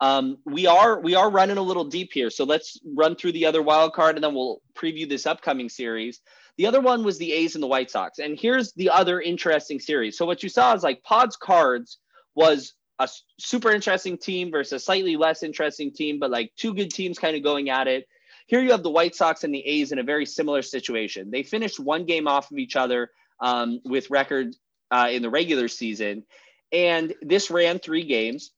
[0.00, 3.46] Um, we are we are running a little deep here, so let's run through the
[3.46, 6.20] other wild card and then we'll preview this upcoming series.
[6.56, 9.80] The other one was the A's and the White Sox, and here's the other interesting
[9.80, 10.18] series.
[10.18, 11.98] So what you saw is like Pads Cards
[12.34, 16.90] was a super interesting team versus a slightly less interesting team, but like two good
[16.90, 18.06] teams kind of going at it.
[18.46, 21.30] Here you have the White Sox and the A's in a very similar situation.
[21.30, 24.54] They finished one game off of each other um, with record
[24.90, 26.24] uh, in the regular season,
[26.70, 28.52] and this ran three games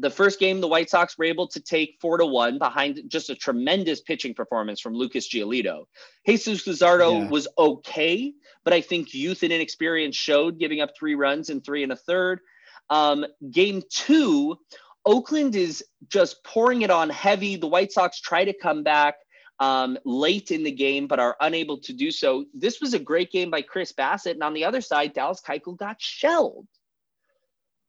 [0.00, 3.30] the first game, the White Sox were able to take four to one behind just
[3.30, 5.84] a tremendous pitching performance from Lucas Giolito.
[6.26, 7.28] Jesus Luzardo yeah.
[7.28, 8.32] was okay,
[8.64, 11.96] but I think youth and inexperience showed, giving up three runs in three and a
[11.96, 12.40] third.
[12.88, 14.58] Um, game two,
[15.04, 17.56] Oakland is just pouring it on heavy.
[17.56, 19.16] The White Sox try to come back
[19.60, 22.46] um, late in the game, but are unable to do so.
[22.54, 24.32] This was a great game by Chris Bassitt.
[24.32, 26.66] And on the other side, Dallas Keuchel got shelled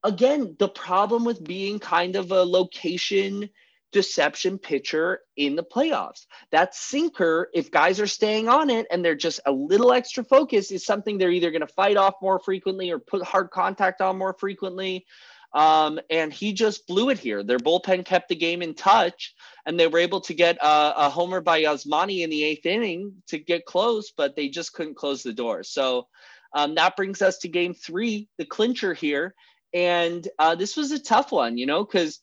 [0.03, 3.49] again, the problem with being kind of a location
[3.91, 6.25] deception pitcher in the playoffs.
[6.51, 10.71] That sinker, if guys are staying on it and they're just a little extra focus,
[10.71, 14.17] is something they're either going to fight off more frequently or put hard contact on
[14.17, 15.05] more frequently.
[15.53, 17.43] Um, and he just blew it here.
[17.43, 19.35] Their bullpen kept the game in touch,
[19.65, 23.15] and they were able to get a, a homer by Yasmani in the eighth inning
[23.27, 25.63] to get close, but they just couldn't close the door.
[25.63, 26.07] So
[26.53, 29.35] um, that brings us to game three, the clincher here.
[29.73, 32.19] And uh, this was a tough one, you know, because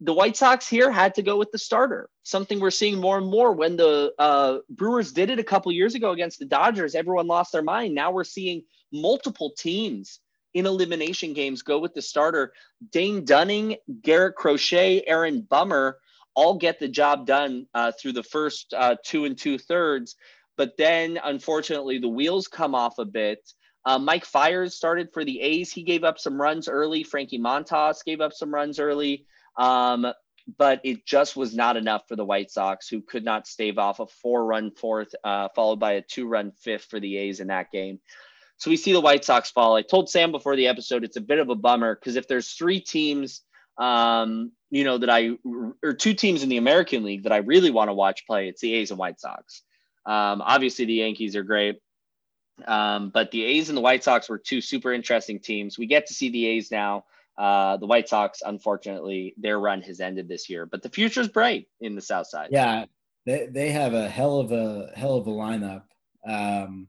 [0.00, 2.08] the White Sox here had to go with the starter.
[2.22, 5.94] Something we're seeing more and more when the uh, Brewers did it a couple years
[5.94, 6.94] ago against the Dodgers.
[6.94, 7.94] Everyone lost their mind.
[7.94, 10.20] Now we're seeing multiple teams
[10.54, 12.52] in elimination games go with the starter.
[12.90, 15.98] Dane Dunning, Garrett Crochet, Aaron Bummer
[16.34, 20.16] all get the job done uh, through the first uh, two and two thirds.
[20.56, 23.40] But then, unfortunately, the wheels come off a bit.
[23.86, 25.72] Uh, Mike Fiers started for the A's.
[25.72, 27.04] He gave up some runs early.
[27.04, 29.24] Frankie Montas gave up some runs early.
[29.56, 30.12] Um,
[30.58, 34.00] but it just was not enough for the White Sox, who could not stave off
[34.00, 37.46] a four run fourth, uh, followed by a two run fifth for the A's in
[37.48, 38.00] that game.
[38.58, 39.76] So we see the White Sox fall.
[39.76, 42.52] I told Sam before the episode, it's a bit of a bummer because if there's
[42.52, 43.42] three teams,
[43.78, 45.36] um, you know, that I,
[45.82, 48.60] or two teams in the American League that I really want to watch play, it's
[48.60, 49.62] the A's and White Sox.
[50.06, 51.80] Um, obviously, the Yankees are great.
[52.64, 55.78] Um, but the A's and the White Sox were two super interesting teams.
[55.78, 57.04] We get to see the A's now.
[57.36, 61.28] Uh, the White Sox, unfortunately, their run has ended this year, but the future is
[61.28, 62.48] bright in the South Side.
[62.50, 62.86] Yeah,
[63.26, 65.82] they, they have a hell of a hell of a lineup,
[66.26, 66.88] um,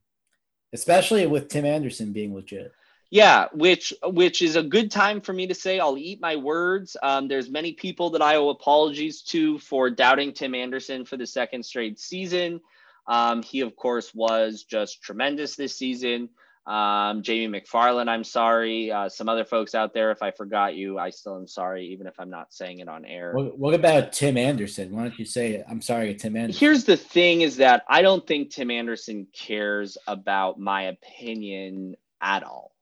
[0.71, 2.71] especially with Tim Anderson being legit.
[3.09, 6.97] Yeah, which which is a good time for me to say I'll eat my words.
[7.01, 11.27] Um, there's many people that I owe apologies to for doubting Tim Anderson for the
[11.27, 12.59] second straight season.
[13.07, 16.29] Um, he, of course, was just tremendous this season.
[16.65, 18.91] Um, Jamie McFarland, I'm sorry.
[18.91, 22.07] Uh, some other folks out there, if I forgot you, I still am sorry, even
[22.07, 23.31] if I'm not saying it on air.
[23.33, 24.93] What, what about Tim Anderson?
[24.93, 25.65] Why don't you say it?
[25.69, 26.59] I'm sorry, Tim Anderson.
[26.59, 32.43] Here's the thing is that I don't think Tim Anderson cares about my opinion at
[32.43, 32.75] all.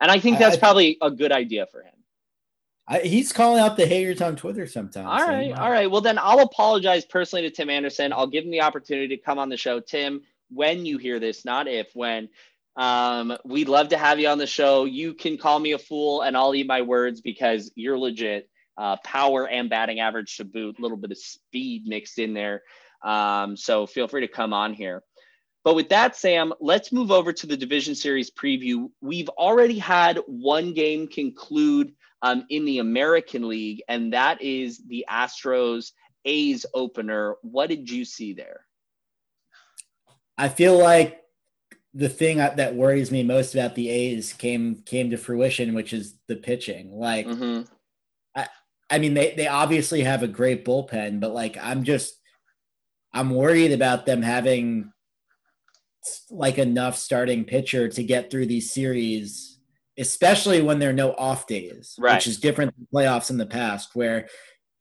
[0.00, 1.94] And I think that's I, probably a good idea for him.
[2.88, 5.08] I, he's calling out the haters on Twitter sometimes.
[5.08, 5.90] All right, all right.
[5.90, 8.12] Well, then I'll apologize personally to Tim Anderson.
[8.12, 9.80] I'll give him the opportunity to come on the show.
[9.80, 10.20] Tim,
[10.50, 12.28] when you hear this, not if, when.
[12.76, 14.84] Um, we'd love to have you on the show.
[14.84, 18.48] You can call me a fool, and I'll eat my words because you're legit.
[18.78, 22.62] Uh, power and batting average to boot, a little bit of speed mixed in there.
[23.02, 25.02] Um, so feel free to come on here.
[25.64, 28.90] But with that, Sam, let's move over to the division series preview.
[29.00, 35.04] We've already had one game conclude um, in the American League, and that is the
[35.10, 35.92] Astros
[36.24, 37.36] A's opener.
[37.42, 38.60] What did you see there?
[40.38, 41.22] I feel like
[41.94, 46.14] the thing that worries me most about the A's came came to fruition, which is
[46.28, 46.92] the pitching.
[46.92, 47.62] Like, mm-hmm.
[48.34, 48.48] I,
[48.90, 52.14] I mean, they they obviously have a great bullpen, but like, I'm just
[53.14, 54.92] I'm worried about them having
[56.30, 59.55] like enough starting pitcher to get through these series,
[59.98, 62.14] especially when there are no off days, right.
[62.14, 64.28] which is different than playoffs in the past, where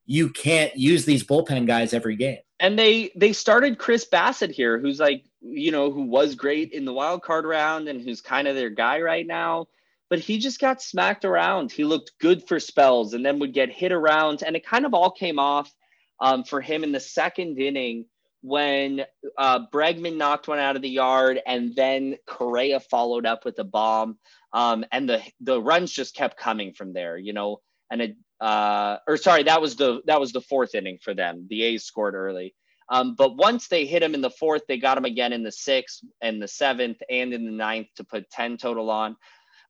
[0.06, 2.38] you can't use these bullpen guys every game.
[2.60, 6.86] And they they started Chris Bassitt here, who's like you know who was great in
[6.86, 9.68] the wild card round and who's kind of their guy right now.
[10.10, 11.72] But he just got smacked around.
[11.72, 14.94] He looked good for spells and then would get hit around, and it kind of
[14.94, 15.74] all came off
[16.20, 18.06] um, for him in the second inning
[18.46, 19.04] when
[19.40, 23.64] uh, Bregman knocked one out of the yard, and then Correa followed up with a
[23.64, 24.20] bomb,
[24.54, 27.18] um, and the the runs just kept coming from there.
[27.18, 31.00] You know, and it, uh, or sorry, that was the that was the fourth inning
[31.02, 31.48] for them.
[31.50, 32.54] The A's scored early,
[32.88, 35.52] um, but once they hit him in the fourth, they got him again in the
[35.52, 39.18] sixth and the seventh and in the ninth to put ten total on.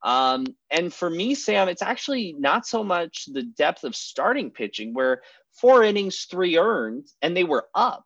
[0.04, 4.94] Um, and for me, Sam, it's actually not so much the depth of starting pitching,
[4.94, 5.22] where
[5.62, 8.06] four innings, three earned, and they were up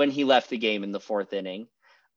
[0.00, 1.66] when he left the game in the fourth inning.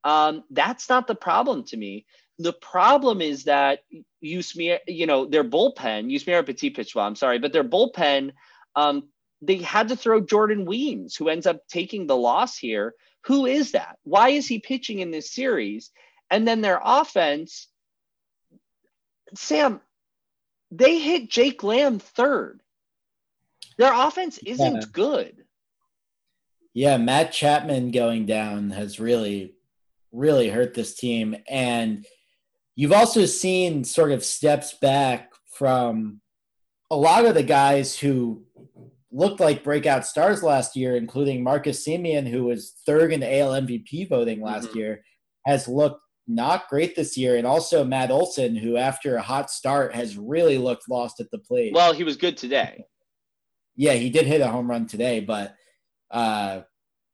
[0.06, 2.06] Um, that's not the problem to me.
[2.40, 3.80] The problem is that
[4.24, 8.32] Yusmeiro, you know, their bullpen, Yusmeiro Petit pitched well, I'm sorry, but their bullpen,
[8.78, 9.10] um,
[9.42, 12.94] they had to throw Jordan Weems, who ends up taking the loss here.
[13.26, 13.98] Who is that?
[14.04, 15.92] Why is he pitching in this series?
[16.30, 17.68] And then their offense,
[19.36, 19.82] Sam,
[20.72, 22.62] they hit Jake Lamb third.
[23.78, 24.88] Their offense isn't yeah.
[24.90, 25.43] good.
[26.74, 29.54] Yeah, Matt Chapman going down has really,
[30.12, 31.36] really hurt this team.
[31.48, 32.06] And
[32.76, 36.22] you've also seen sort of steps back from
[36.90, 38.44] a lot of the guys who
[39.12, 44.10] looked like breakout stars last year, including Marcus Semien, who was third in AL MVP
[44.10, 44.80] voting last mm-hmm.
[44.80, 45.04] year,
[45.46, 47.38] has looked not great this year.
[47.38, 51.38] And also Matt Olson, who after a hot start has really looked lost at the
[51.38, 51.74] plate.
[51.74, 52.86] Well, he was good today.
[53.76, 55.56] Yeah, he did hit a home run today, but
[56.14, 56.62] uh,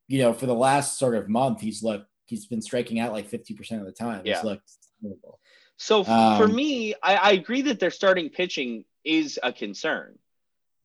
[0.07, 3.29] you know, for the last sort of month, he's looked he's been striking out like
[3.29, 4.21] 50% of the time.
[4.23, 4.35] Yeah.
[4.35, 4.69] He's looked
[5.01, 5.39] terrible.
[5.77, 10.19] So um, for me, I, I agree that their starting pitching is a concern.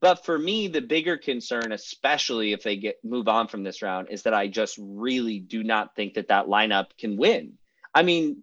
[0.00, 4.08] But for me, the bigger concern, especially if they get move on from this round,
[4.10, 7.54] is that I just really do not think that that lineup can win.
[7.94, 8.42] I mean,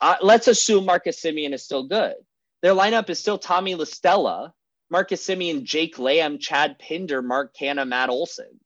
[0.00, 2.14] uh, let's assume Marcus Semien is still good.
[2.60, 4.52] Their lineup is still Tommy La Stella,
[4.92, 8.60] Marcus Semien, Jake Lamb, Chad Pinder, Mark Canha, Matt Olson.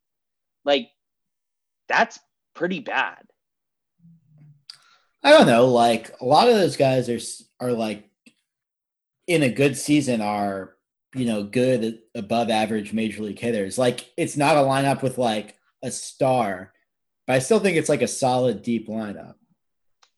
[0.64, 0.88] Like
[1.88, 2.18] that's
[2.52, 3.22] pretty bad.
[5.22, 5.68] I don't know.
[5.68, 7.20] Like a lot of those guys are
[7.64, 8.10] are like
[9.28, 10.74] in a good season are
[11.14, 13.78] you know good above average major league hitters.
[13.78, 15.54] Like it's not a lineup with like
[15.84, 16.72] a star,
[17.28, 19.34] but I still think it's like a solid deep lineup.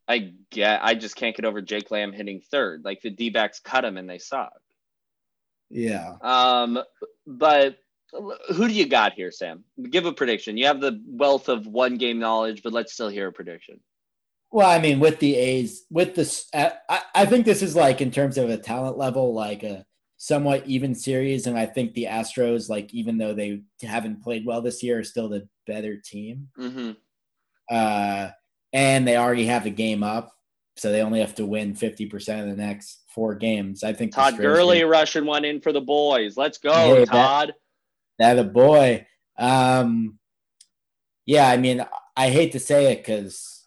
[0.09, 0.81] I get.
[0.83, 2.83] I just can't get over Jake Lamb hitting third.
[2.83, 4.55] Like the D backs cut him and they suck.
[5.71, 6.15] Yeah.
[6.23, 6.81] Um,
[7.27, 7.79] but
[8.13, 9.65] who do you got here, Sam?
[9.91, 10.57] Give a prediction.
[10.57, 13.81] You have the wealth of one game knowledge, but let's still hear a prediction.
[14.51, 16.73] Well, I mean, with the A's, with this, I,
[17.15, 19.85] I think this is like in terms of a talent level, like a
[20.17, 21.47] somewhat even series.
[21.47, 25.05] And I think the Astros, like, even though they haven't played well this year, are
[25.05, 26.49] still the better team.
[26.59, 26.93] Mm-hmm.
[27.71, 28.31] Uh,
[28.73, 30.33] and they already have a game up.
[30.77, 33.83] So they only have to win 50% of the next four games.
[33.83, 36.37] I think Todd Gurley rushing one in for the boys.
[36.37, 37.53] Let's go, hey, Todd.
[38.21, 39.09] That, that a boy.
[39.37, 40.21] Um,
[41.27, 41.85] yeah, I mean,
[42.17, 43.67] I hate to say it because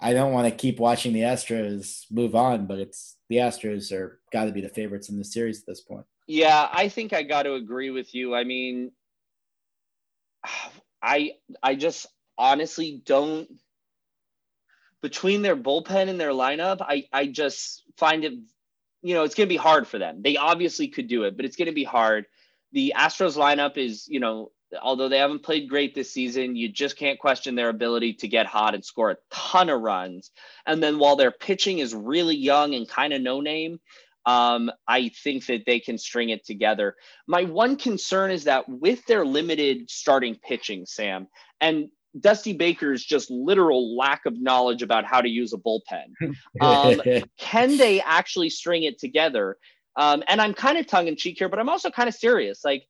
[0.00, 4.20] I don't want to keep watching the Astros move on, but it's the Astros are
[4.32, 6.06] got to be the favorites in the series at this point.
[6.28, 8.36] Yeah, I think I got to agree with you.
[8.36, 8.92] I mean,
[11.02, 12.06] I I just
[12.38, 13.50] honestly don't
[15.02, 18.34] between their bullpen and their lineup, I I just find it
[19.02, 20.22] you know, it's going to be hard for them.
[20.22, 22.26] They obviously could do it, but it's going to be hard
[22.72, 26.96] the Astros lineup is, you know, although they haven't played great this season, you just
[26.96, 30.30] can't question their ability to get hot and score a ton of runs.
[30.66, 33.80] And then while their pitching is really young and kind of no name,
[34.26, 36.94] um, I think that they can string it together.
[37.26, 41.26] My one concern is that with their limited starting pitching, Sam,
[41.60, 41.88] and
[42.18, 46.12] Dusty Baker's just literal lack of knowledge about how to use a bullpen.
[46.60, 47.00] Um,
[47.38, 49.56] can they actually string it together?
[49.96, 52.64] Um, and I'm kind of tongue in cheek here, but I'm also kind of serious.
[52.64, 52.84] Like,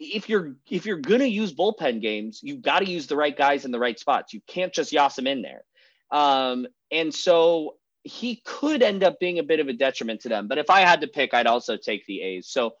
[0.00, 3.64] if you're if you're gonna use bullpen games, you've got to use the right guys
[3.64, 4.32] in the right spots.
[4.32, 5.64] You can't just yoss them in there.
[6.10, 10.48] Um, and so he could end up being a bit of a detriment to them.
[10.48, 12.48] But if I had to pick, I'd also take the A's.
[12.48, 12.72] So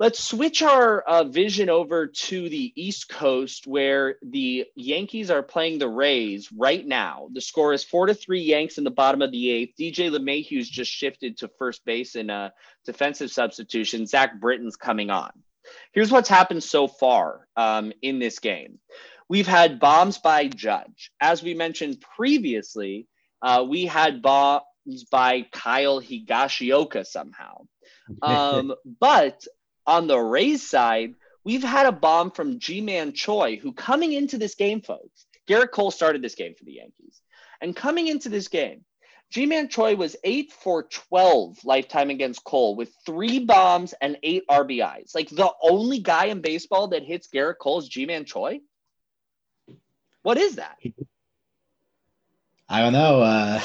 [0.00, 5.78] Let's switch our uh, vision over to the East Coast, where the Yankees are playing
[5.78, 7.28] the Rays right now.
[7.34, 9.74] The score is four to three Yanks in the bottom of the eighth.
[9.78, 12.50] DJ LeMahieu's just shifted to first base in a
[12.86, 14.06] defensive substitution.
[14.06, 15.32] Zach Britton's coming on.
[15.92, 18.78] Here's what's happened so far um, in this game.
[19.28, 21.12] We've had bombs by Judge.
[21.20, 23.06] As we mentioned previously,
[23.42, 24.64] uh, we had bombs
[25.10, 27.66] by Kyle Higashioka somehow.
[28.22, 29.46] Um, but
[29.90, 34.54] on the Rays side, we've had a bomb from Ji-Man Choi, who coming into this
[34.54, 37.20] game, folks, Gerrit Cole started this game for the Yankees.
[37.60, 38.84] And coming into this game,
[39.30, 45.12] Ji-Man Choi was 8 for 12 lifetime against Cole with three bombs and eight RBIs.
[45.14, 48.60] Like the only guy in baseball that hits Gerrit Cole is Ji-Man Choi.
[50.22, 50.78] What is that?
[52.68, 53.22] I don't know.
[53.22, 53.60] Uh,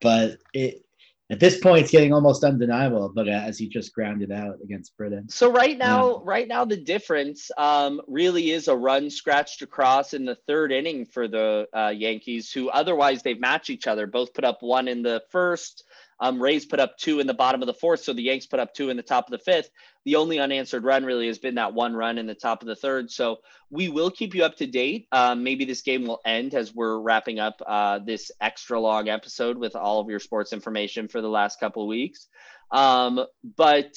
[0.00, 0.84] but it
[1.30, 5.28] at this point it's getting almost undeniable but as he just grounded out against Britton
[5.28, 6.20] so right now yeah.
[6.24, 11.04] right now the difference um, really is a run scratched across in the third inning
[11.04, 15.02] for the uh, yankees who otherwise they've matched each other both put up one in
[15.02, 15.84] the first
[16.20, 18.60] um, Rays put up two in the bottom of the fourth, so the Yanks put
[18.60, 19.70] up two in the top of the fifth.
[20.04, 22.76] The only unanswered run really has been that one run in the top of the
[22.76, 23.10] third.
[23.10, 23.38] So
[23.70, 25.06] we will keep you up to date.
[25.12, 29.58] Um, maybe this game will end as we're wrapping up uh, this extra long episode
[29.58, 32.26] with all of your sports information for the last couple of weeks.
[32.70, 33.24] Um,
[33.56, 33.94] but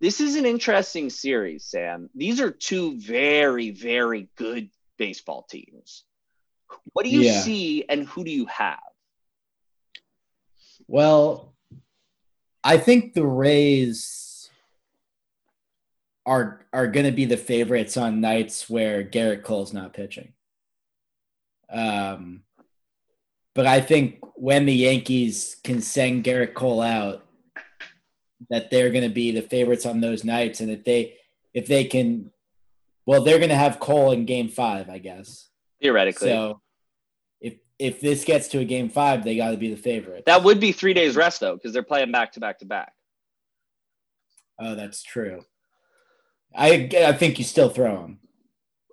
[0.00, 2.10] this is an interesting series, Sam.
[2.14, 6.04] These are two very, very good baseball teams.
[6.92, 7.40] What do you yeah.
[7.40, 8.80] see and who do you have?
[10.88, 11.54] Well,
[12.62, 14.50] I think the Rays
[16.24, 20.32] are are going to be the favorites on nights where Gerrit Cole's not pitching.
[21.70, 22.42] Um,
[23.54, 27.24] but I think when the Yankees can send Gerrit Cole out,
[28.50, 31.14] that they're going to be the favorites on those nights, and if they
[31.54, 32.30] if they can,
[33.06, 35.48] well, they're going to have Cole in Game Five, I guess.
[35.80, 36.28] Theoretically.
[36.28, 36.60] So
[37.78, 40.24] if this gets to a game five, they got to be the favorite.
[40.26, 42.92] That would be three days rest though, because they're playing back to back to back.
[44.58, 45.44] Oh, that's true.
[46.54, 48.18] I I think you still throw him.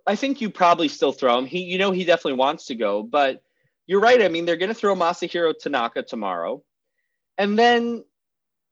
[0.05, 1.45] I think you probably still throw him.
[1.45, 3.41] He, you know, he definitely wants to go, but
[3.88, 4.22] you're right.
[4.22, 6.61] I mean, they're going to throw Masahiro Tanaka tomorrow,
[7.38, 8.03] and then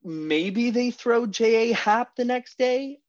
[0.03, 1.73] maybe they throw J.A.
[1.73, 2.99] Happ the next day.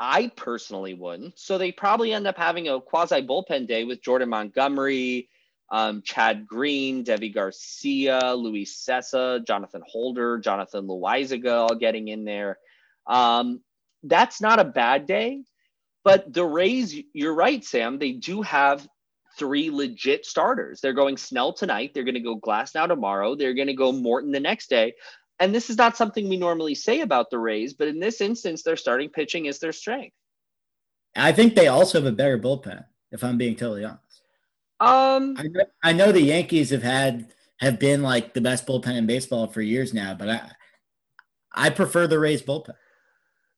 [0.00, 1.38] I personally wouldn't.
[1.38, 5.28] So they probably end up having a quasi bullpen day with Jordan Montgomery,
[5.70, 12.58] um, Chad Green, Deivi Garcia, Luis Cessa, Jonathan Holder, Jonathan Loaisiga all getting in there.
[13.06, 13.60] Um,
[14.02, 15.42] that's not a bad day,
[16.04, 17.98] but the Rays, you're right, Sam.
[17.98, 18.86] They do have
[19.38, 20.80] three legit starters.
[20.80, 21.92] They're going Snell tonight.
[21.94, 23.34] They're going to go Glasnow tomorrow.
[23.34, 24.94] They're going to go Morton the next day.
[25.40, 28.62] And this is not something we normally say about the Rays, but in this instance,
[28.62, 30.16] their starting pitching is their strength.
[31.14, 34.02] I think they also have a better bullpen, if I'm being totally honest.
[34.80, 38.96] Um, I know, I know the Yankees have had have been like the best bullpen
[38.96, 40.50] in baseball for years now, but I
[41.52, 42.74] I prefer the Rays bullpen.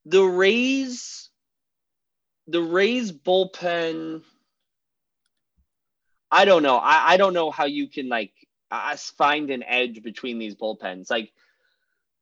[0.06, 1.28] The Rays,
[2.46, 4.22] the Rays bullpen.
[6.30, 6.76] I don't know.
[6.76, 8.32] I, I don't know how you can like
[8.70, 11.10] us find an edge between these bullpens.
[11.10, 11.32] Like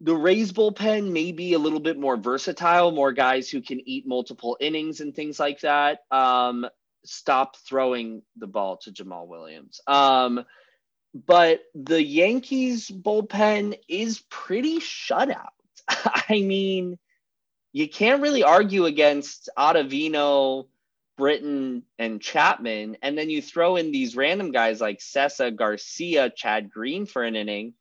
[0.01, 4.07] the Rays bullpen may be a little bit more versatile, more guys who can eat
[4.07, 6.01] multiple innings and things like that.
[6.11, 6.67] Um,
[7.09, 9.81] stop throwing the ball to Jamaal Williams.
[9.87, 10.45] Um,
[11.15, 15.49] but the Yankees bullpen is pretty shutout.
[15.89, 16.99] I mean,
[17.73, 20.69] you can't really argue against Ottavino,
[21.17, 22.99] Britton, and Chapman.
[23.03, 27.37] And then you throw in these random guys like Cessa, Garcia, Chad Green for an
[27.37, 27.75] inning.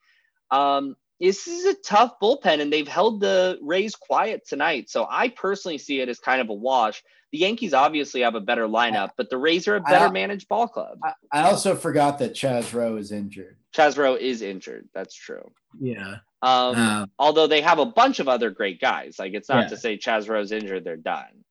[0.52, 4.90] Um, this is a tough bullpen, and they've held the Rays quiet tonight.
[4.90, 7.04] So I personally see it as kind of a wash.
[7.32, 10.48] The Yankees obviously have a better lineup, but the Rays are a better I, managed
[10.48, 11.00] ball club.
[11.32, 13.58] I also forgot that Chaz Roe is injured.
[13.76, 14.88] Chaz Roe is injured.
[14.94, 15.52] That's true.
[15.80, 16.18] Yeah.
[16.42, 19.18] Um, um, although they have a bunch of other great guys.
[19.20, 19.70] Like it's not yeah.
[19.70, 21.44] to say Chaz Roe's injured, they're done.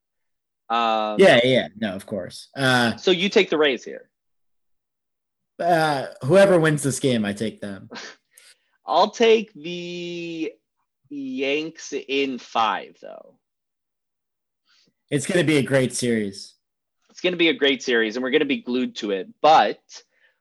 [0.69, 2.49] Um, yeah, yeah, no, of course.
[2.57, 4.09] Uh, so you take the Rays here.
[5.59, 7.91] Uh, whoever wins this game, I take them.
[8.87, 10.53] I'll take the
[11.09, 13.39] Yanks in five, though.
[15.11, 16.55] It's going to be a great series.
[17.11, 19.29] It's going to be a great series, and we're going to be glued to it.
[19.41, 19.81] But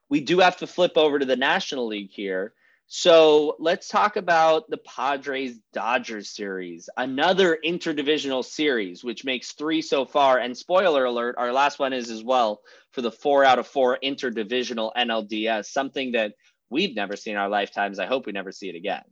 [0.10, 2.54] we do have to flip over to the National League here.
[2.88, 10.06] So let's talk about the Padres Dodgers series, another interdivisional series, which makes three so
[10.06, 10.38] far.
[10.38, 12.62] And spoiler alert, our last one is as well
[12.92, 16.34] for the four out of four interdivisional NLDS, something that
[16.70, 18.00] we've never seen in our lifetimes.
[18.00, 19.04] I hope we never see it again.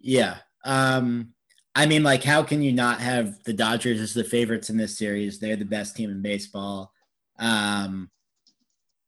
[0.00, 0.36] Yeah.
[0.64, 1.34] Um,
[1.74, 4.96] I mean, like, how can you not have the Dodgers as the favorites in this
[4.96, 5.38] series?
[5.38, 6.92] They're the best team in baseball.
[7.38, 8.10] Um,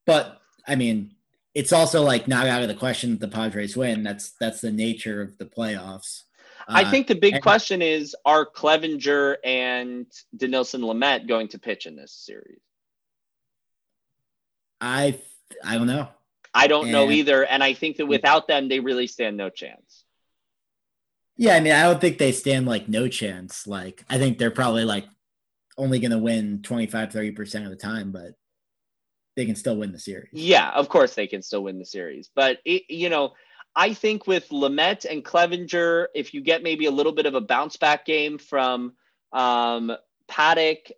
[0.04, 1.14] but I mean,
[1.54, 4.02] it's also like not out of the question that the Padres win.
[4.02, 6.22] That's that's the nature of the playoffs.
[6.68, 10.06] Uh, I think the big and, question is: Are Clevinger and
[10.36, 12.60] Dinelson Lamet going to pitch in this series?
[14.80, 15.18] I
[15.64, 16.08] I don't know.
[16.56, 19.50] I don't and, know either, and I think that without them, they really stand no
[19.50, 20.04] chance.
[21.36, 23.66] Yeah, I mean, I don't think they stand like no chance.
[23.66, 25.04] Like, I think they're probably like
[25.76, 28.32] only going to win 25, 30% of the time, but
[29.36, 30.30] they can still win the series.
[30.32, 32.30] Yeah, of course they can still win the series.
[32.34, 33.34] But, it, you know,
[33.74, 37.40] I think with Lamet and Clevinger, if you get maybe a little bit of a
[37.42, 38.94] bounce back game from
[39.34, 39.92] um,
[40.30, 40.90] Paddack,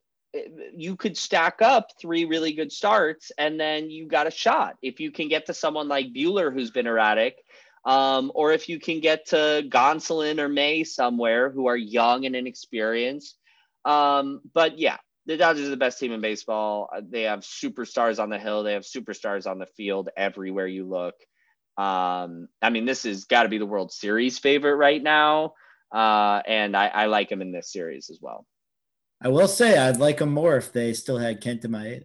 [0.75, 4.77] you could stack up three really good starts and then you got a shot.
[4.83, 7.37] If you can get to someone like Buehler, who's been erratic,
[7.85, 12.37] um, or if you can get to Gonsolin or May somewhere who are young and
[12.37, 13.37] inexperienced.
[13.85, 16.89] Um, but yeah, the Dodgers are the best team in baseball.
[17.03, 18.63] They have superstars on the hill.
[18.63, 21.15] They have superstars on the field everywhere you look.
[21.77, 25.55] Um, I mean, this has got to be the World Series favorite right now.
[25.95, 28.47] Uh, and I, I like them in this series as well.
[29.21, 32.05] I will say I'd like them more if they still had Kenta Maeda.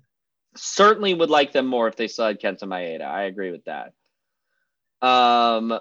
[0.55, 3.03] Certainly would like them more if they still had Kenta Maeda.
[3.03, 3.93] I agree with that.
[5.05, 5.79] Um,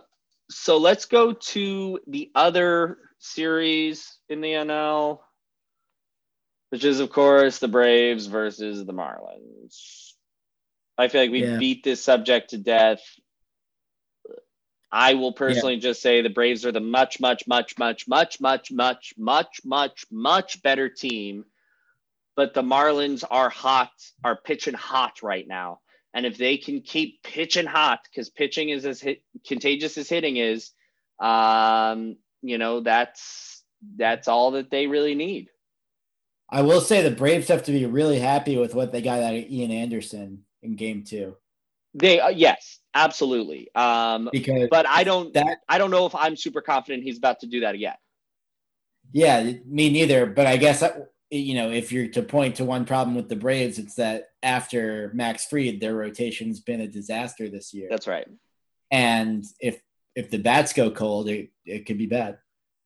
[0.51, 5.21] so let's go to the other series in the NL,
[6.71, 10.13] which is, of course, the Braves versus the Marlins.
[10.99, 11.59] I feel like we yeah.
[11.59, 13.03] beat this subject to death.
[14.93, 15.81] I will personally yeah.
[15.81, 20.07] just say the Braves are the much, much, much, much, much, much, much, much, much,
[20.11, 21.45] much better team.
[22.37, 23.91] But the Marlins are hot,
[24.23, 25.81] are pitching hot right now.
[26.15, 30.37] And if they can keep pitching hot, because pitching is as hit, contagious as hitting
[30.37, 30.71] is,
[31.19, 33.63] um, you know, that's
[33.97, 35.49] that's all that they really need.
[36.51, 39.35] I will say the Braves have to be really happy with what they got out
[39.35, 41.37] of Ian Anderson in Game Two.
[41.95, 43.69] They uh, yes, absolutely.
[43.75, 47.41] Um, because but I don't that I don't know if I'm super confident he's about
[47.41, 47.97] to do that again.
[49.13, 50.27] Yeah, me neither.
[50.27, 50.83] But I guess
[51.31, 55.11] you know, if you're to point to one problem with the Braves, it's that after
[55.15, 57.89] Max Fried, their rotation's been a disaster this year.
[57.91, 58.27] That's right.
[58.91, 59.81] And if
[60.15, 62.39] if the bats go cold, it, it could be bad.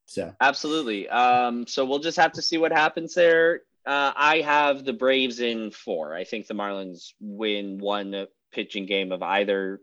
[0.06, 1.08] So absolutely.
[1.08, 3.62] Um, so we'll just have to see what happens there.
[3.84, 6.14] Uh, I have the Braves in four.
[6.14, 9.80] I think the Marlins win one pitching game of either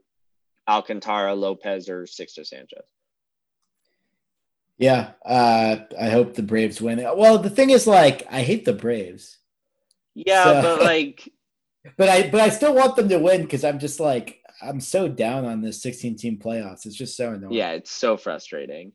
[0.67, 2.85] Alcantara, Lopez, or Sixto Sanchez.
[4.77, 6.97] Yeah, uh, I hope the Braves win.
[7.15, 9.37] Well, the thing is, like, I hate the Braves.
[10.15, 11.29] Yeah, so, but like,
[11.97, 15.07] but I but I still want them to win because I'm just like I'm so
[15.07, 16.85] down on this 16 team playoffs.
[16.85, 17.53] It's just so annoying.
[17.53, 18.93] Yeah, it's so frustrating.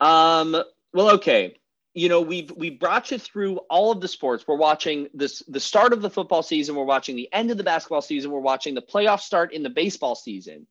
[0.00, 0.56] Um.
[0.92, 1.56] Well, okay.
[1.94, 4.44] You know, we've we've brought you through all of the sports.
[4.46, 6.74] We're watching this the start of the football season.
[6.74, 8.32] We're watching the end of the basketball season.
[8.32, 10.66] We're watching the playoff start in the baseball season.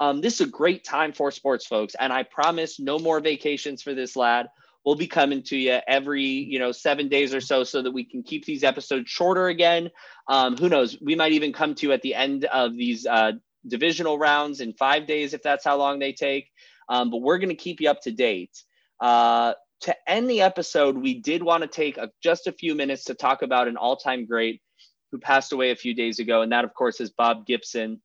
[0.00, 3.82] Um, this is a great time for sports folks, and I promise no more vacations
[3.82, 4.48] for this lad.
[4.84, 8.04] We'll be coming to you every you know seven days or so, so that we
[8.04, 9.90] can keep these episodes shorter again.
[10.28, 10.96] Um, who knows?
[11.00, 13.32] We might even come to you at the end of these uh,
[13.66, 16.50] divisional rounds in five days if that's how long they take.
[16.88, 18.62] Um, but we're going to keep you up to date.
[19.00, 23.04] Uh, to end the episode, we did want to take a, just a few minutes
[23.04, 24.60] to talk about an all-time great
[25.10, 28.00] who passed away a few days ago, and that, of course, is Bob Gibson.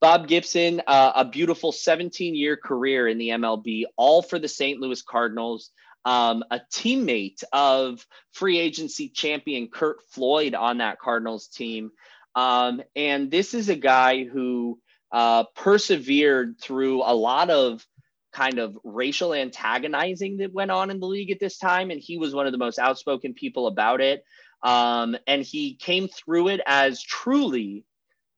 [0.00, 4.80] Bob Gibson, uh, a beautiful 17 year career in the MLB, all for the St.
[4.80, 5.70] Louis Cardinals.
[6.04, 11.92] Um, a teammate of free agency champion Curt Floyd on that Cardinals team.
[12.34, 14.80] Um, and this is a guy who
[15.12, 17.86] uh, persevered through a lot of
[18.32, 21.90] kind of racial antagonizing that went on in the league at this time.
[21.90, 24.24] And he was one of the most outspoken people about it.
[24.62, 27.84] Um, and he came through it as truly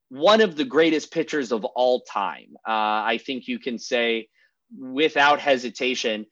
[0.09, 2.57] one of the greatest pitchers of all time.
[2.67, 4.29] Uh, I think you can say
[4.79, 6.27] without hesitation.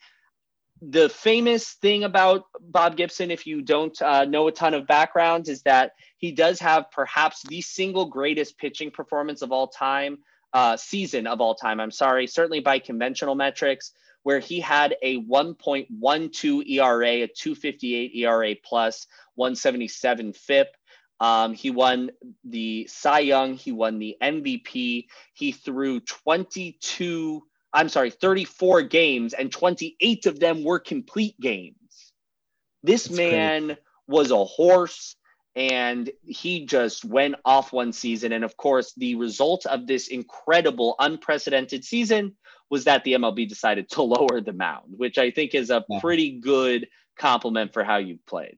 [0.80, 5.48] The famous thing about Bob Gibson, if you don't uh, know a ton of background,
[5.48, 10.18] is that he does have perhaps the single greatest pitching performance of all time,
[10.52, 11.80] uh, season of all time.
[11.80, 13.92] I'm sorry, certainly by conventional metrics,
[14.22, 20.68] where he had a 1.12 ERA, a 258 ERA plus, 177 FIP.
[21.20, 22.10] Um, he won
[22.44, 23.54] the Cy Young.
[23.54, 25.06] He won the MVP.
[25.34, 27.42] He threw 22,
[27.72, 31.76] I'm sorry, 34 games, and 28 of them were complete games.
[32.82, 33.80] This That's man crazy.
[34.08, 35.16] was a horse,
[35.54, 38.32] and he just went off one season.
[38.32, 42.34] And of course, the result of this incredible, unprecedented season
[42.70, 46.40] was that the MLB decided to lower the mound, which I think is a pretty
[46.40, 46.88] good
[47.18, 48.56] compliment for how you've played.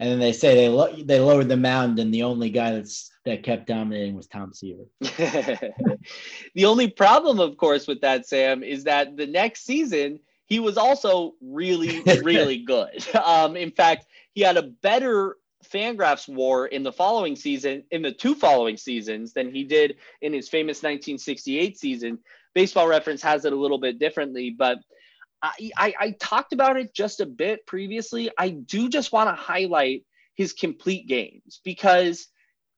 [0.00, 3.12] And then they say they lo- they lowered the mound, and the only guy that's
[3.24, 4.86] that kept dominating was Tom Seaver.
[5.00, 10.76] the only problem, of course, with that Sam is that the next season he was
[10.76, 13.06] also really really good.
[13.16, 15.36] Um, in fact, he had a better
[15.68, 20.32] Fangraphs WAR in the following season, in the two following seasons, than he did in
[20.32, 22.18] his famous 1968 season.
[22.54, 24.78] Baseball Reference has it a little bit differently, but
[25.42, 28.30] I, I, I talked about it just a bit previously.
[28.38, 30.04] I do just want to highlight
[30.34, 32.28] his complete games because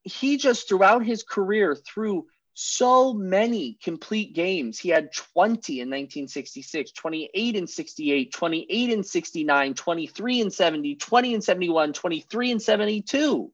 [0.02, 2.26] he just throughout his career threw
[2.58, 4.78] so many complete games.
[4.78, 11.34] He had 20 in 1966, 28 in 68, 28 in 69, 23 in 70, 20
[11.34, 13.52] in 71, 23 in 72.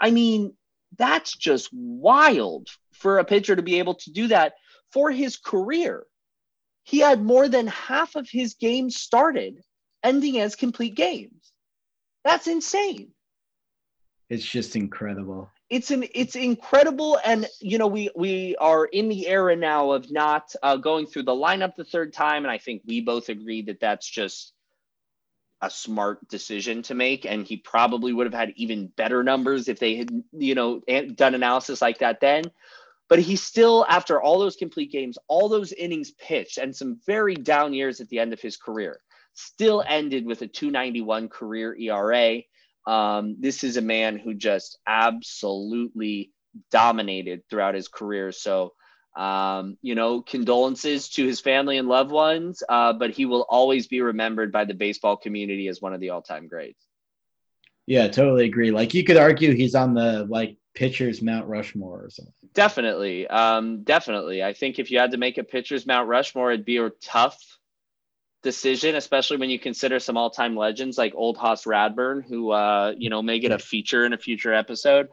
[0.00, 0.54] I mean,
[0.96, 4.54] that's just wild for a pitcher to be able to do that
[4.92, 6.06] for his career.
[6.84, 9.60] He had more than half of his games started
[10.04, 11.52] ending as complete games.
[12.22, 13.08] That's insane.
[14.30, 17.18] It's just incredible it's an it's incredible.
[17.24, 21.24] And you know we we are in the era now of not uh, going through
[21.24, 22.44] the lineup the third time.
[22.44, 24.52] And i think we both agree that that's just
[25.60, 27.26] a smart decision to make.
[27.26, 30.80] And he probably would have had even better numbers if they had you know
[31.14, 32.44] done analysis like that then.
[33.08, 37.34] But he still after all those complete games all those innings pitched and some very
[37.34, 39.00] down years at the end of his career
[39.34, 42.42] still ended with a 291 career era
[42.88, 46.32] um, this is a man who just absolutely
[46.70, 48.32] dominated throughout his career.
[48.32, 48.72] So,
[49.14, 53.88] um, you know, condolences to his family and loved ones, uh, but he will always
[53.88, 56.82] be remembered by the baseball community as one of the all-time greats.
[57.86, 58.70] Yeah, totally agree.
[58.70, 62.32] Like you could argue he's on the like pitchers Mount Rushmore or something.
[62.54, 64.42] Definitely, um, definitely.
[64.42, 67.57] I think if you had to make a pitchers Mount Rushmore, it'd be a tough
[68.42, 73.10] decision, especially when you consider some all-time legends like Old Hoss Radbourn, who uh, you
[73.10, 75.08] know may get a feature in a future episode.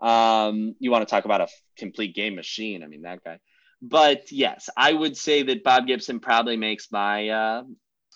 [0.00, 2.82] Um, you want to talk about a complete game machine?
[2.82, 3.38] I mean, that guy.
[3.80, 7.62] But yes, I would say that Bob Gibson probably makes my uh,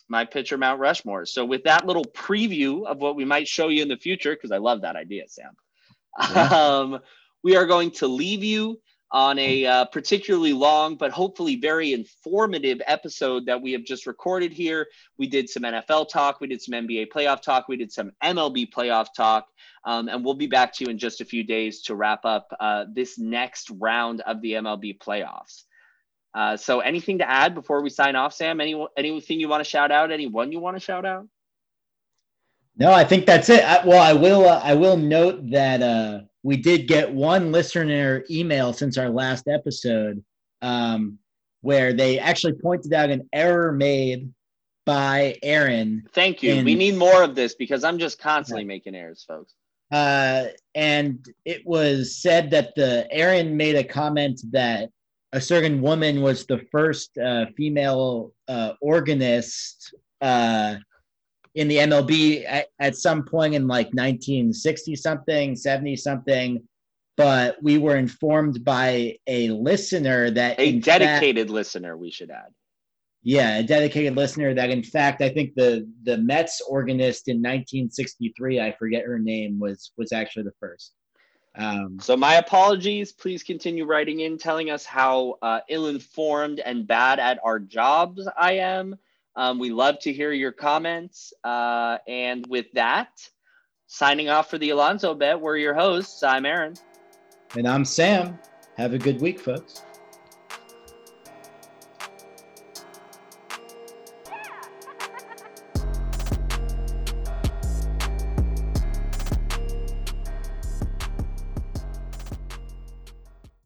[0.08, 1.24] my pitcher Mount Rushmore.
[1.26, 4.52] So with that little preview of what we might show you in the future, because
[4.52, 5.52] I love that idea, Sam.
[6.34, 6.48] Yeah.
[6.52, 7.00] Um,
[7.42, 8.80] we are going to leave you
[9.12, 14.52] on a uh, particularly long but hopefully very informative episode that we have just recorded
[14.52, 14.88] here.
[15.18, 18.72] We did some NFL talk, we did some NBA playoff talk, we did some MLB
[18.72, 19.46] playoff talk,
[19.84, 22.48] um, and we'll be back to you in just a few days to wrap up
[22.58, 25.64] uh, this next round of the MLB playoffs.
[26.34, 28.60] Uh, so, anything to add before we sign off, Sam?
[28.60, 30.10] Any anything you want to shout out?
[30.10, 31.28] Anyone you want to shout out?
[32.76, 33.62] No, I think that's it.
[33.62, 34.48] I, well, I will.
[34.48, 39.48] Uh, I will note that uh, we did get one listener email since our last
[39.48, 40.22] episode
[40.60, 41.18] um,
[41.60, 44.32] where they actually pointed out an error made
[44.84, 46.04] by Aaron.
[46.12, 46.64] Thank you.
[46.64, 49.54] we need more of this because I'm just constantly making errors, folks.
[49.92, 54.88] Uh, and it was said that the Aaron made a comment that
[55.32, 60.76] a certain woman was the first uh, female uh, organist uh,
[61.54, 66.62] in the MLB at, at some point in like 1960 something, 70 something.
[67.16, 72.52] But we were informed by a listener that a dedicated fact, listener, we should add.
[73.22, 78.60] Yeah, a dedicated listener that in fact I think the the Mets organist in 1963,
[78.60, 80.94] I forget her name, was was actually the first.
[81.54, 83.12] Um, so my apologies.
[83.12, 88.54] Please continue writing in, telling us how uh, ill-informed and bad at our jobs I
[88.54, 88.96] am.
[89.36, 91.32] Um, we love to hear your comments.
[91.42, 93.08] Uh, and with that,
[93.86, 96.22] signing off for the Alonso Bet, we're your hosts.
[96.22, 96.74] I'm Aaron.
[97.56, 98.38] And I'm Sam.
[98.76, 99.82] Have a good week, folks.